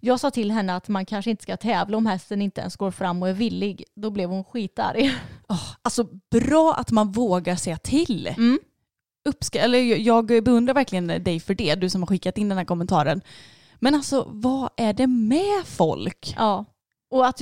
[0.00, 2.90] Jag sa till henne att man kanske inte ska tävla om hästen inte ens går
[2.90, 3.84] fram och är villig.
[3.94, 5.14] Då blev hon skitarg.
[5.48, 8.26] Oh, alltså bra att man vågar säga till.
[8.26, 8.58] Mm.
[9.28, 12.64] Uppska eller jag beundrar verkligen dig för det, du som har skickat in den här
[12.64, 13.20] kommentaren.
[13.78, 16.34] Men alltså vad är det med folk?
[16.36, 16.64] Ja.
[17.10, 17.40] Och att,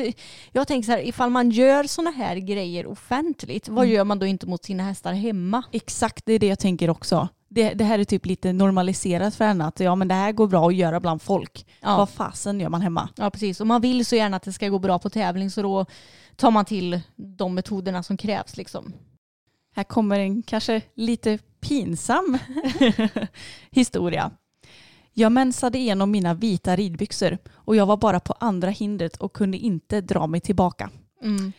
[0.52, 3.96] jag tänker så här, ifall man gör såna här grejer offentligt, vad Mm.
[3.96, 5.62] gör man då inte mot sina hästar hemma?
[5.72, 7.28] Exakt, det är det jag tänker också.
[7.48, 10.46] Det, det här är typ lite normaliserat för henne att ja men det här går
[10.46, 11.66] bra att göra bland folk.
[11.80, 11.96] Ja.
[11.96, 13.08] Vad fasen gör man hemma?
[13.16, 13.60] Ja, precis.
[13.60, 15.86] Och man vill så gärna att det ska gå bra på tävling så då
[16.36, 18.56] tar man till de metoderna som krävs.
[18.56, 18.92] Liksom.
[19.74, 22.38] Här kommer en kanske lite pinsam
[23.70, 24.30] historia.
[25.18, 29.58] Jag mensade igenom mina vita ridbyxor och jag var bara på andra hindret och kunde
[29.58, 30.90] inte dra mig tillbaka.
[31.22, 31.52] Mm.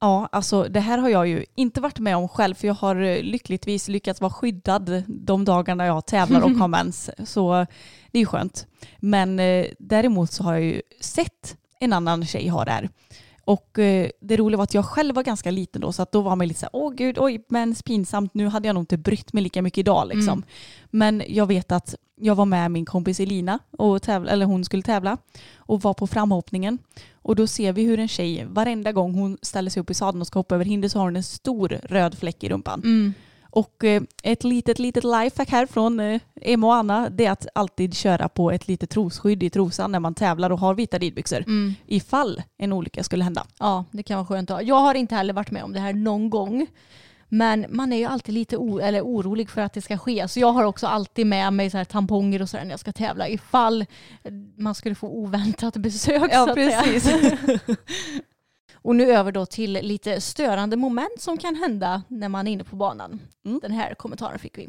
[0.00, 2.96] Ja, alltså det här har jag ju inte varit med om själv för jag har
[2.96, 7.10] eh, lyckligtvis lyckats vara skyddad de dagarna jag tävlar och har mens.
[7.24, 7.66] Så
[8.10, 8.66] det är ju skönt.
[8.98, 12.88] Men eh, däremot så har jag ju sett en annan tjej ha det här.
[13.48, 16.20] Och eh, det roliga var att jag själv var ganska liten då så att då
[16.20, 18.96] var man lite så här, åh gud, oj, mens pinsamt, nu hade jag nog inte
[18.96, 20.32] brytt mig lika mycket idag liksom.
[20.32, 20.44] Mm.
[20.90, 24.82] Men jag vet att jag var med min kompis Elina och tävla, eller hon skulle
[24.82, 25.18] tävla
[25.56, 26.78] och var på framhoppningen.
[27.12, 30.20] Och då ser vi hur en tjej, varenda gång hon ställer sig upp i sadeln
[30.20, 32.80] och ska hoppa över hinder så har hon en stor röd fläck i rumpan.
[32.84, 33.14] Mm.
[33.50, 37.46] Och eh, ett litet, litet lifehack här från eh, Emma och Anna det är att
[37.54, 41.38] alltid köra på ett litet trosskydd i trosan när man tävlar och har vita ridbyxor.
[41.38, 41.74] Mm.
[41.86, 43.46] Ifall en olycka skulle hända.
[43.58, 44.62] Ja, det kan vara skönt att ha.
[44.62, 46.66] Jag har inte heller varit med om det här någon gång.
[47.28, 50.28] Men man är ju alltid lite eller orolig för att det ska ske.
[50.28, 52.92] Så jag har också alltid med mig så här tamponger och sådär när jag ska
[52.92, 53.84] tävla ifall
[54.56, 56.32] man skulle få oväntat besök.
[56.32, 56.84] att säga.
[58.82, 62.64] Och nu över då till lite störande moment som kan hända när man är inne
[62.64, 63.20] på banan.
[63.46, 63.60] Mm.
[63.62, 64.68] Den här kommentaren fick vi.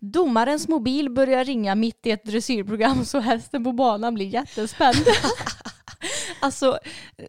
[0.00, 4.96] Domarens mobil börjar ringa mitt i ett dressyrprogram så hästen på banan blir jättespänd.
[6.40, 6.78] Alltså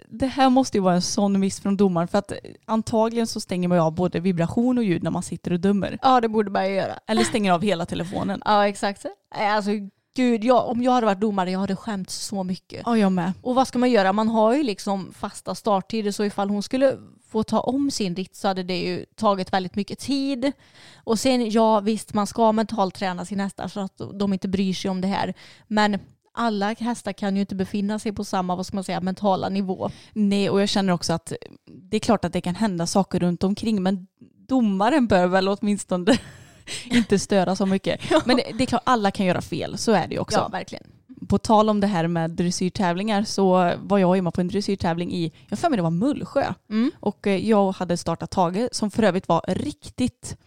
[0.09, 2.33] det här måste ju vara en sån miss från domaren för att
[2.65, 5.99] antagligen så stänger man ju av både vibration och ljud när man sitter och dömer.
[6.01, 6.99] ja det borde man ju göra.
[7.07, 8.41] Eller stänger av hela telefonen.
[8.45, 9.05] Ja exakt.
[9.35, 9.71] Alltså
[10.15, 12.81] gud, jag, om jag hade varit domare jag hade skämt så mycket.
[12.85, 13.33] Ja jag med.
[13.41, 14.13] Och vad ska man göra?
[14.13, 16.97] Man har ju liksom fasta starttider så ifall hon skulle
[17.29, 20.51] få ta om sin ritt så hade det ju tagit väldigt mycket tid.
[20.95, 24.73] Och sen ja visst man ska mentalt träna sina hästar så att de inte bryr
[24.73, 25.33] sig om det här.
[25.67, 25.99] Men
[26.33, 29.89] alla hästar kan ju inte befinna sig på samma vad ska man säga, mentala nivå.
[30.13, 31.33] Nej och jag känner också att
[31.65, 34.07] det är klart att det kan hända saker runt omkring men
[34.47, 36.17] domaren bör väl åtminstone
[36.91, 38.01] inte störa så mycket.
[38.25, 40.37] Men det, det är klart alla kan göra fel, så är det ju också.
[40.37, 40.83] Ja verkligen.
[41.29, 45.31] På tal om det här med dressyrtävlingar så var jag med på en dressyrtävling i,
[45.49, 46.53] jag för mig det var Mullsjö.
[46.69, 46.91] Mm.
[46.99, 50.37] Och eh, jag hade startat Tage som för övrigt var riktigt,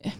[0.00, 0.12] eh,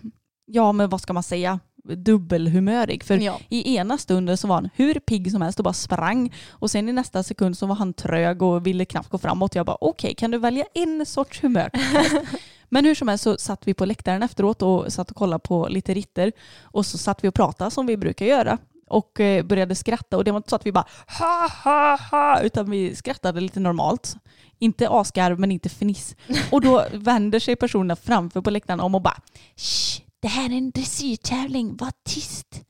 [0.47, 3.05] ja men vad ska man säga, dubbelhumörig.
[3.05, 3.41] För Ja.
[3.49, 6.33] i ena stunden så var han hur pigg som helst och bara sprang.
[6.51, 9.55] Och sen i nästa sekund så var han trög och ville knappt gå framåt.
[9.55, 11.71] Jag bara okej, kan du välja en sorts humör?
[12.69, 15.69] Men hur som helst så satt vi på läktaren efteråt och satt och kollade på
[15.71, 16.33] lite ritter.
[16.63, 18.59] Och så satt vi och pratade som vi brukar göra.
[18.89, 20.85] Och eh, började skratta och det var inte så att vi bara
[21.19, 24.17] ha ha ha utan vi skrattade lite normalt.
[24.59, 26.17] Inte asgarv men inte fniss.
[26.51, 29.17] Och då vänder sig personerna framför på läktaren om och bara
[29.57, 32.63] Shh, det här är en dressyrtävling, var tyst.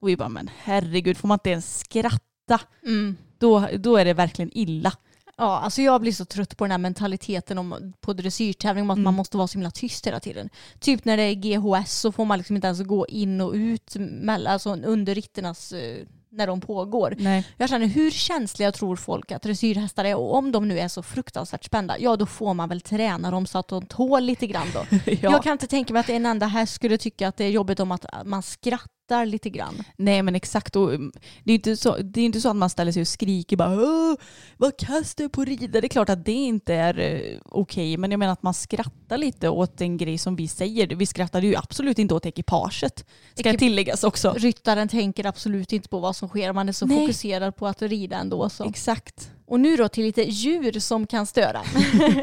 [0.00, 3.16] Och vi bara men herregud får man inte ens skratta Mm.
[3.38, 4.92] då, då är det verkligen illa.
[5.36, 8.96] Ja, alltså jag blir så trött på den här mentaliteten om, på dressyrtävling om att
[8.96, 9.04] Mm.
[9.04, 10.48] man måste vara så himla tyst hela tiden.
[10.80, 13.96] Typ när det är GHS så får man liksom inte ens gå in och ut
[13.98, 17.14] mellan, alltså under ritternas eh, när de pågår.
[17.18, 17.46] Nej.
[17.56, 21.02] Jag känner hur känsliga tror folk att dressyrhästar är och om de nu är så
[21.02, 24.66] fruktansvärt spända, ja då får man väl träna dem så att de tål lite grann
[24.74, 24.84] då.
[25.12, 25.16] Ja.
[25.20, 27.80] Jag kan inte tänka mig att en enda häst skulle tycka att det är jobbigt
[27.80, 29.82] om att man skrattar lite grann.
[29.96, 30.76] Nej men exakt.
[30.76, 31.12] Och, mm,
[31.44, 33.74] det, är inte så, det är inte så att man ställer sig och skriker bara
[33.74, 34.14] Åh,
[34.56, 35.80] vad kass du på rida.
[35.80, 37.96] Det är klart att det inte är eh, okej.
[37.96, 40.86] Men jag menar att man skrattar lite åt en grej som vi säger.
[40.86, 43.06] Vi skrattade ju absolut inte åt ekipaget.
[43.34, 44.34] Ska Ekip- tilläggas också.
[44.38, 47.00] Ryttaren tänker absolut inte på vad som sker, man är så Nej.
[47.00, 48.48] fokuserad på att rida ändå.
[48.48, 48.64] Så.
[48.64, 49.31] Exakt.
[49.46, 51.62] Och nu då till lite djur som kan störa.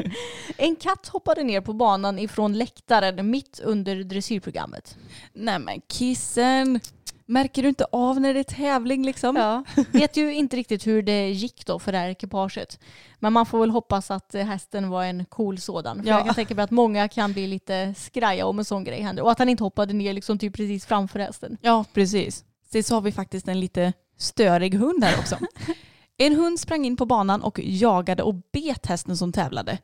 [0.56, 4.96] en katt hoppade ner på banan ifrån läktaren mitt under dressyrprogrammet.
[5.32, 6.80] Nej men kissen.
[7.26, 9.36] Märker du inte av när det är tävling liksom?
[9.36, 9.64] Ja.
[9.92, 12.78] Vet ju inte riktigt hur det gick då för det här ekipaget.
[13.18, 16.02] Men man får väl hoppas att hästen var en cool sådan.
[16.02, 16.16] För Ja.
[16.16, 19.22] jag kan tänka mig att många kan bli lite skraja om en sån grej händer.
[19.22, 21.56] Och att han inte hoppade ner liksom typ precis framför hästen.
[21.60, 22.44] Ja, precis.
[22.72, 25.36] Sen så har vi faktiskt en lite störig hund här också.
[26.22, 29.78] En hund sprang in på banan och jagade och bet hästen som tävlade.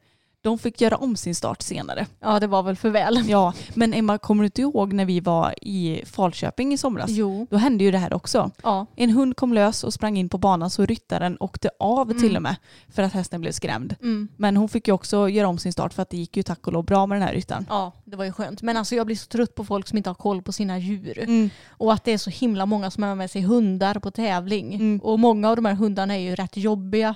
[0.47, 2.07] De fick göra om sin start senare.
[2.21, 3.29] Ja, det var väl för väl.
[3.29, 7.11] Ja, men Emma, kommer du inte ihåg när vi var i Falköping i somras?
[7.11, 7.47] Jo.
[7.51, 8.51] Då hände ju det här också.
[8.63, 8.87] Ja.
[8.97, 12.43] En hund kom lös och sprang in på banan så ryttaren åkte av till och
[12.43, 12.57] med
[12.89, 13.95] för att hästen blev skrämd.
[14.01, 14.29] Mm.
[14.37, 16.67] Men hon fick ju också göra om sin start för att det gick ju tack
[16.67, 17.67] och lov bra med den här ryttaren.
[17.69, 18.63] Ja, det var ju skönt.
[18.63, 21.19] Men alltså jag blir så trött på folk som inte har koll på sina djur.
[21.19, 21.51] Mm.
[21.69, 24.75] Och att det är så himla många som har med sig hundar på tävling.
[24.75, 25.01] Mm.
[25.03, 27.15] Och många av de här hundarna är ju rätt jobbiga.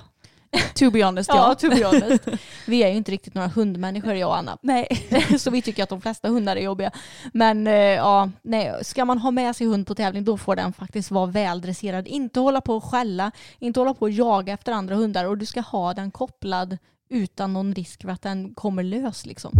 [0.75, 1.55] To be honest, Ja, ja.
[1.55, 2.27] to be honest.
[2.67, 4.57] Vi är ju inte riktigt några hundmänniskor jag och Anna.
[4.61, 4.87] Nej.
[5.39, 6.91] så vi tycker att de flesta hundar är jobbiga.
[7.33, 10.73] Men eh, ja, nej, ska man ha med sig hund på tävling då får den
[10.73, 12.07] faktiskt vara väldresserad.
[12.07, 15.45] Inte hålla på och skälla, inte hålla på och jaga efter andra hundar och du
[15.45, 16.77] ska ha den kopplad
[17.09, 19.51] utan någon risk för att den kommer lös liksom.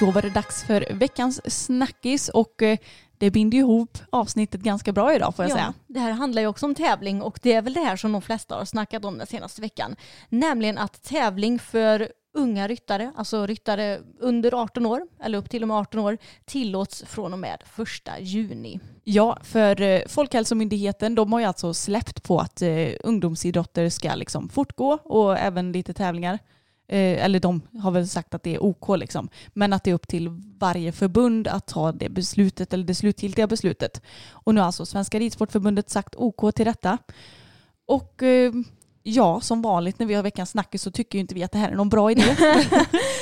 [0.00, 2.78] Då var det dags för veckans snackis och eh,
[3.18, 5.74] det binder ihop avsnittet ganska bra idag får jag säga.
[5.86, 8.22] Det här handlar ju också om tävling och det är väl det här som de
[8.22, 9.96] flesta har snackat om den senaste veckan.
[10.28, 15.68] Nämligen att tävling för unga ryttare, alltså ryttare under 18 år eller upp till och
[15.68, 18.80] med 18 år tillåts från och med 1 juni.
[19.04, 24.48] Ja, för eh, Folkhälsomyndigheten de har ju alltså släppt på att eh, ungdomsidrotter ska liksom
[24.48, 26.38] fortgå och även lite tävlingar.
[26.88, 29.28] Eh, eller de har väl sagt att det är OK liksom.
[29.48, 30.28] Men att det är upp till
[30.58, 34.02] varje förbund att ta det beslutet eller det slutgiltiga beslutet.
[34.30, 36.98] Och nu har alltså Svenska Ridsportförbundet sagt OK till detta.
[37.86, 38.52] Och eh,
[39.08, 41.58] ja, som vanligt när vi har veckans snackis så tycker ju inte vi att det
[41.58, 42.22] här är någon bra idé.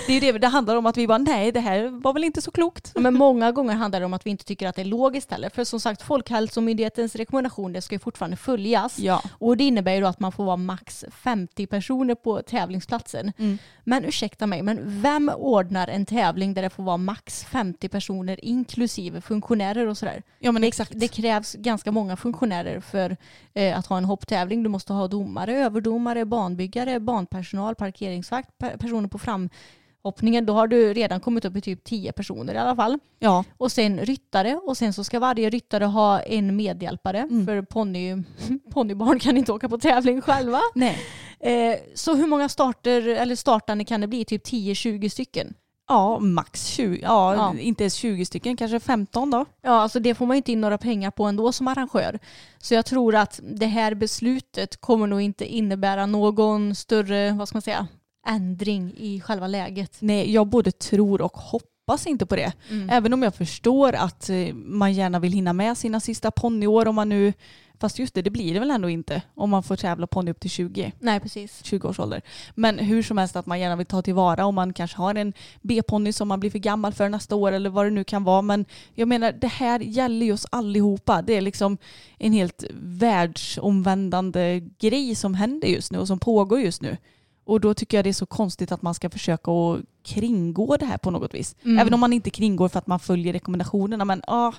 [0.07, 2.25] det är ju det det handlar om, att vi bara nej, det här var väl
[2.25, 2.93] inte så klokt.
[2.95, 5.49] Men många gånger handlar det om att vi inte tycker att det är logiskt heller.
[5.49, 8.99] För som sagt, Folkhälsomyndighetens rekommendationer ska ju fortfarande följas.
[8.99, 9.23] Ja.
[9.39, 13.33] Och det innebär ju då att man får vara max 50 personer på tävlingsplatsen.
[13.39, 13.59] Mm.
[13.85, 18.45] Men ursäkta mig, men vem ordnar en tävling där det får vara max 50 personer
[18.45, 20.23] inklusive funktionärer och sådär?
[20.39, 20.93] Ja men Det, exakt.
[20.95, 23.17] det krävs ganska många funktionärer för
[23.55, 24.63] eh, att ha en hopptävling.
[24.63, 30.47] Du måste ha domare, överdomare, banbyggare, banpersonal, parkeringsvakt, pe- personer på framhoppningen.
[30.47, 32.99] Då har du redan kommit upp i typ 10 personer i alla fall.
[33.19, 37.47] Ja, Och sen ryttare och sen så ska varje ryttare ha en medhjälpare Mm.
[37.47, 38.17] för ponny,
[38.73, 40.61] ponnybarn kan inte åka på tävling själva.
[40.75, 40.99] nej.
[41.41, 44.25] Eh, så hur många starter eller startande kan det bli?
[44.25, 45.55] Typ 10-20 stycken?
[45.89, 46.99] Ja, max 20.
[47.03, 47.55] Ja, Ja.
[47.59, 49.45] inte ens 20 stycken, kanske 15 då.
[49.63, 52.19] Ja, alltså det får man ju inte in några pengar på ändå som arrangör.
[52.59, 57.57] Så jag tror att det här beslutet kommer nog inte innebära någon större, vad ska
[57.57, 57.87] man säga,
[58.27, 59.97] ändring i själva läget.
[60.01, 62.53] Nej, jag både tror och hoppas inte på det.
[62.71, 62.91] Mm.
[62.91, 66.95] Även om jag förstår att eh, man gärna vill hinna med sina sista ponnyår om
[66.95, 67.33] man nu,
[67.85, 70.41] fast just det, det blir det väl ändå inte om man får tävla ponny upp
[70.41, 70.93] till 20.
[70.99, 71.61] Nej, precis.
[71.65, 72.23] 20 års ålder.
[72.55, 75.33] Men hur som helst att man gärna vill ta tillvara om man kanske har en
[75.63, 78.43] B-ponny som man blir för gammal för nästa år eller vad det nu kan vara.
[78.43, 78.65] Men
[78.95, 81.23] jag menar det här gäller ju oss allihopa.
[81.23, 81.79] Det är liksom
[82.19, 86.97] en helt världsomvändande grej som händer just nu och som pågår just nu.
[87.45, 90.87] Och då tycker jag det är så konstigt att man ska försöka att kringgå det
[90.87, 91.57] här på något vis.
[91.65, 91.79] Mm.
[91.79, 94.05] Även om man inte kringgår för att man följer rekommendationerna.
[94.05, 94.53] Men ja,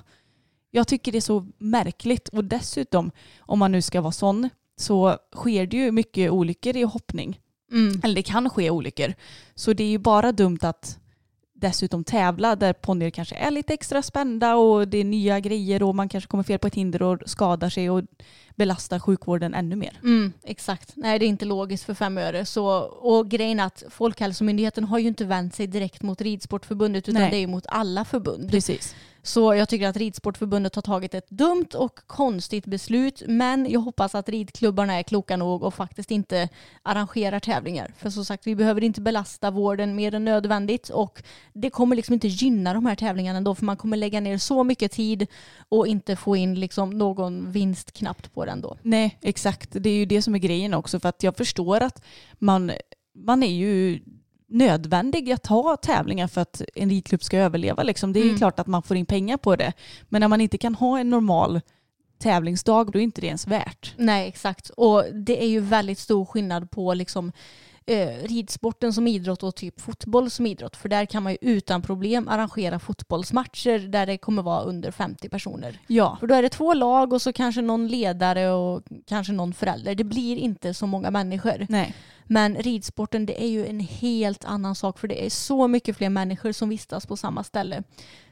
[0.70, 2.28] jag tycker det är så märkligt.
[2.28, 6.82] Och dessutom, om man nu ska vara sån, så sker det ju mycket olyckor i
[6.82, 7.40] hoppning.
[7.72, 8.00] Mm.
[8.04, 9.14] Eller det kan ske olyckor.
[9.54, 10.98] Så det är ju bara dumt att
[11.60, 15.94] dessutom tävla där ponnyer kanske är lite extra spända och det är nya grejer och
[15.94, 18.02] man kanske kommer fel på ett hinder och skadar sig och
[18.54, 20.00] belastar sjukvården ännu mer.
[20.02, 20.92] Mm, exakt.
[20.96, 22.46] Nej, det är inte logiskt för fem öre.
[22.46, 27.22] Så, och grejen är att Folkhälsomyndigheten har ju inte vänt sig direkt mot Ridsportförbundet utan
[27.22, 27.30] Nej.
[27.30, 28.50] det är ju mot alla förbund.
[28.50, 28.94] Precis.
[29.26, 33.22] Så jag tycker att Ridsportförbundet har tagit ett dumt och konstigt beslut.
[33.26, 36.48] Men jag hoppas att ridklubbarna är kloka nog och faktiskt inte
[36.82, 37.92] arrangerar tävlingar.
[37.98, 40.88] För som sagt, vi behöver inte belasta vården mer än nödvändigt.
[40.88, 41.22] Och
[41.52, 43.54] det kommer liksom inte gynna de här tävlingarna ändå.
[43.54, 45.26] För man kommer lägga ner så mycket tid
[45.68, 48.76] och inte få in liksom någon vinst knappt på den då.
[48.82, 49.68] Nej, exakt.
[49.72, 51.00] Det är ju det som är grejen också.
[51.00, 52.02] För att jag förstår att
[52.38, 52.72] man,
[53.14, 54.00] man är ju
[54.48, 57.82] nödvändig att ha tävlingar för att en ridklubb ska överleva.
[57.82, 58.12] Liksom.
[58.12, 58.36] Det är Mm.
[58.38, 59.72] klart att man får in pengar på det.
[60.08, 61.60] Men när man inte kan ha en normal
[62.18, 63.94] tävlingsdag då är inte det ens värt.
[63.96, 64.70] Nej, exakt.
[64.70, 67.32] Och det är ju väldigt stor skillnad på liksom,
[67.86, 70.76] eh, ridsporten som idrott och typ fotboll som idrott.
[70.76, 75.28] För där kan man ju utan problem arrangera fotbollsmatcher där det kommer vara under 50
[75.28, 75.78] personer.
[75.86, 79.54] Ja, För då är det två lag och så kanske någon ledare och kanske någon
[79.54, 79.94] förälder.
[79.94, 81.66] Det blir inte så många människor.
[81.68, 81.94] nej.
[82.26, 86.08] Men ridsporten det är ju en helt annan sak för det är så mycket fler
[86.08, 87.82] människor som vistas på samma ställe.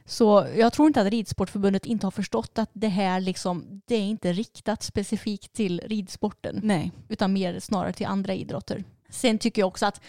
[0.05, 4.01] Så jag tror inte att Ridsportförbundet inte har förstått att det här liksom, det är
[4.01, 6.91] inte riktat specifikt till ridsporten nej.
[7.09, 8.83] utan mer snarare till andra idrotter.
[9.09, 10.01] Sen tycker jag också att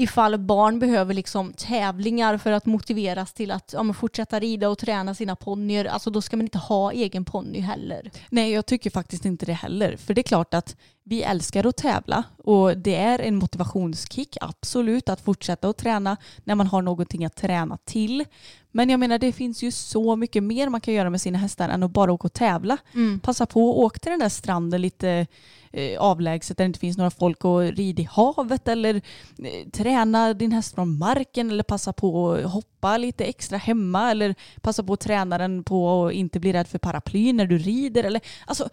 [0.00, 5.14] ifall barn behöver liksom tävlingar för att motiveras till att ja, fortsätta rida och träna
[5.14, 8.10] sina ponnyer, alltså då ska man inte ha egen ponny heller.
[8.28, 9.96] Nej, jag tycker faktiskt inte det heller.
[9.96, 15.08] För det är klart att vi älskar att tävla och det är en motivationskick, absolut,
[15.08, 18.24] att fortsätta att träna när man har någonting att träna till.
[18.72, 21.68] Men jag menar, det finns ju så mycket mer man kan göra med sina hästar
[21.68, 22.78] än att bara åka och tävla.
[23.22, 25.26] Passa på att åka till den där stranden lite
[25.72, 30.34] eh, avlägset där det inte finns några folk och rid i havet eller eh, träna
[30.34, 34.92] din häst från marken eller passa på att hoppa lite extra hemma eller passa på
[34.92, 38.04] att träna den på att inte bli rädd för paraply när du rider.
[38.04, 38.68] Eller, alltså,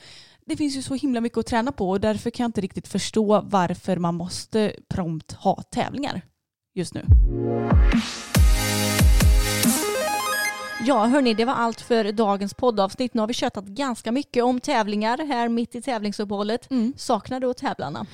[0.45, 2.87] det finns ju så himla mycket att träna på och därför kan jag inte riktigt
[2.87, 6.21] förstå varför man måste prompt ha tävlingar
[6.75, 7.05] just nu.
[10.87, 13.13] Ja, hörni, det var allt för dagens poddavsnitt.
[13.13, 16.69] Nu har vi tjötat ganska mycket om tävlingar här mitt i tävlingsuppehållet.
[16.95, 18.05] Saknar du tävlarna?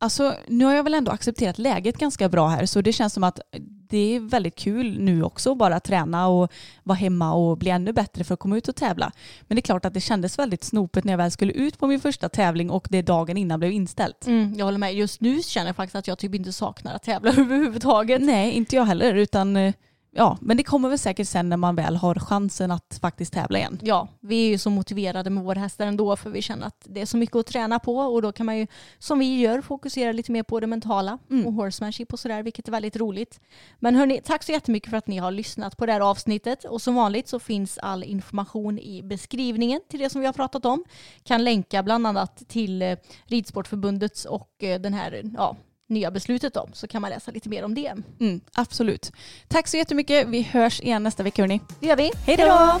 [0.00, 3.24] Alltså, nu har jag väl ändå accepterat läget ganska bra här så det känns som
[3.24, 3.40] att
[3.88, 6.52] det är väldigt kul nu också bara att träna och
[6.82, 9.12] vara hemma och bli ännu bättre för att komma ut och tävla.
[9.42, 11.86] Men det är klart att det kändes väldigt snopet när jag väl skulle ut på
[11.86, 14.26] min första tävling och det dagen innan blev inställt.
[14.26, 14.94] Mm, jag håller med.
[14.94, 18.22] Just nu känner jag faktiskt att jag typ inte saknar att tävla överhuvudtaget.
[18.22, 19.74] Nej, inte jag heller utan eh,
[20.10, 23.58] ja, men det kommer väl säkert sen när man väl har chansen att faktiskt tävla
[23.58, 23.78] igen.
[23.82, 27.00] Ja, vi är ju så motiverade med våra hästar ändå för vi känner att det
[27.00, 28.66] är så mycket att träna på och då kan man ju
[28.98, 31.46] som vi gör fokusera lite mer på det mentala Mm.
[31.46, 33.40] och horsemanship och sådär vilket är väldigt roligt.
[33.78, 36.82] Men hörni, tack så jättemycket för att ni har lyssnat på det här avsnittet och
[36.82, 40.84] som vanligt så finns all information i beskrivningen till det som vi har pratat om.
[41.22, 42.96] Kan länka bland annat till eh,
[43.26, 45.56] Ridsportförbundets och eh, den här ja,
[45.88, 47.94] nya beslutet om så kan man läsa lite mer om det.
[48.20, 49.12] Mm, absolut.
[49.48, 50.28] Tack så jättemycket.
[50.28, 51.60] Vi hörs igen nästa vecka hörni.
[51.80, 52.10] Det gör vi.
[52.26, 52.80] Hej då!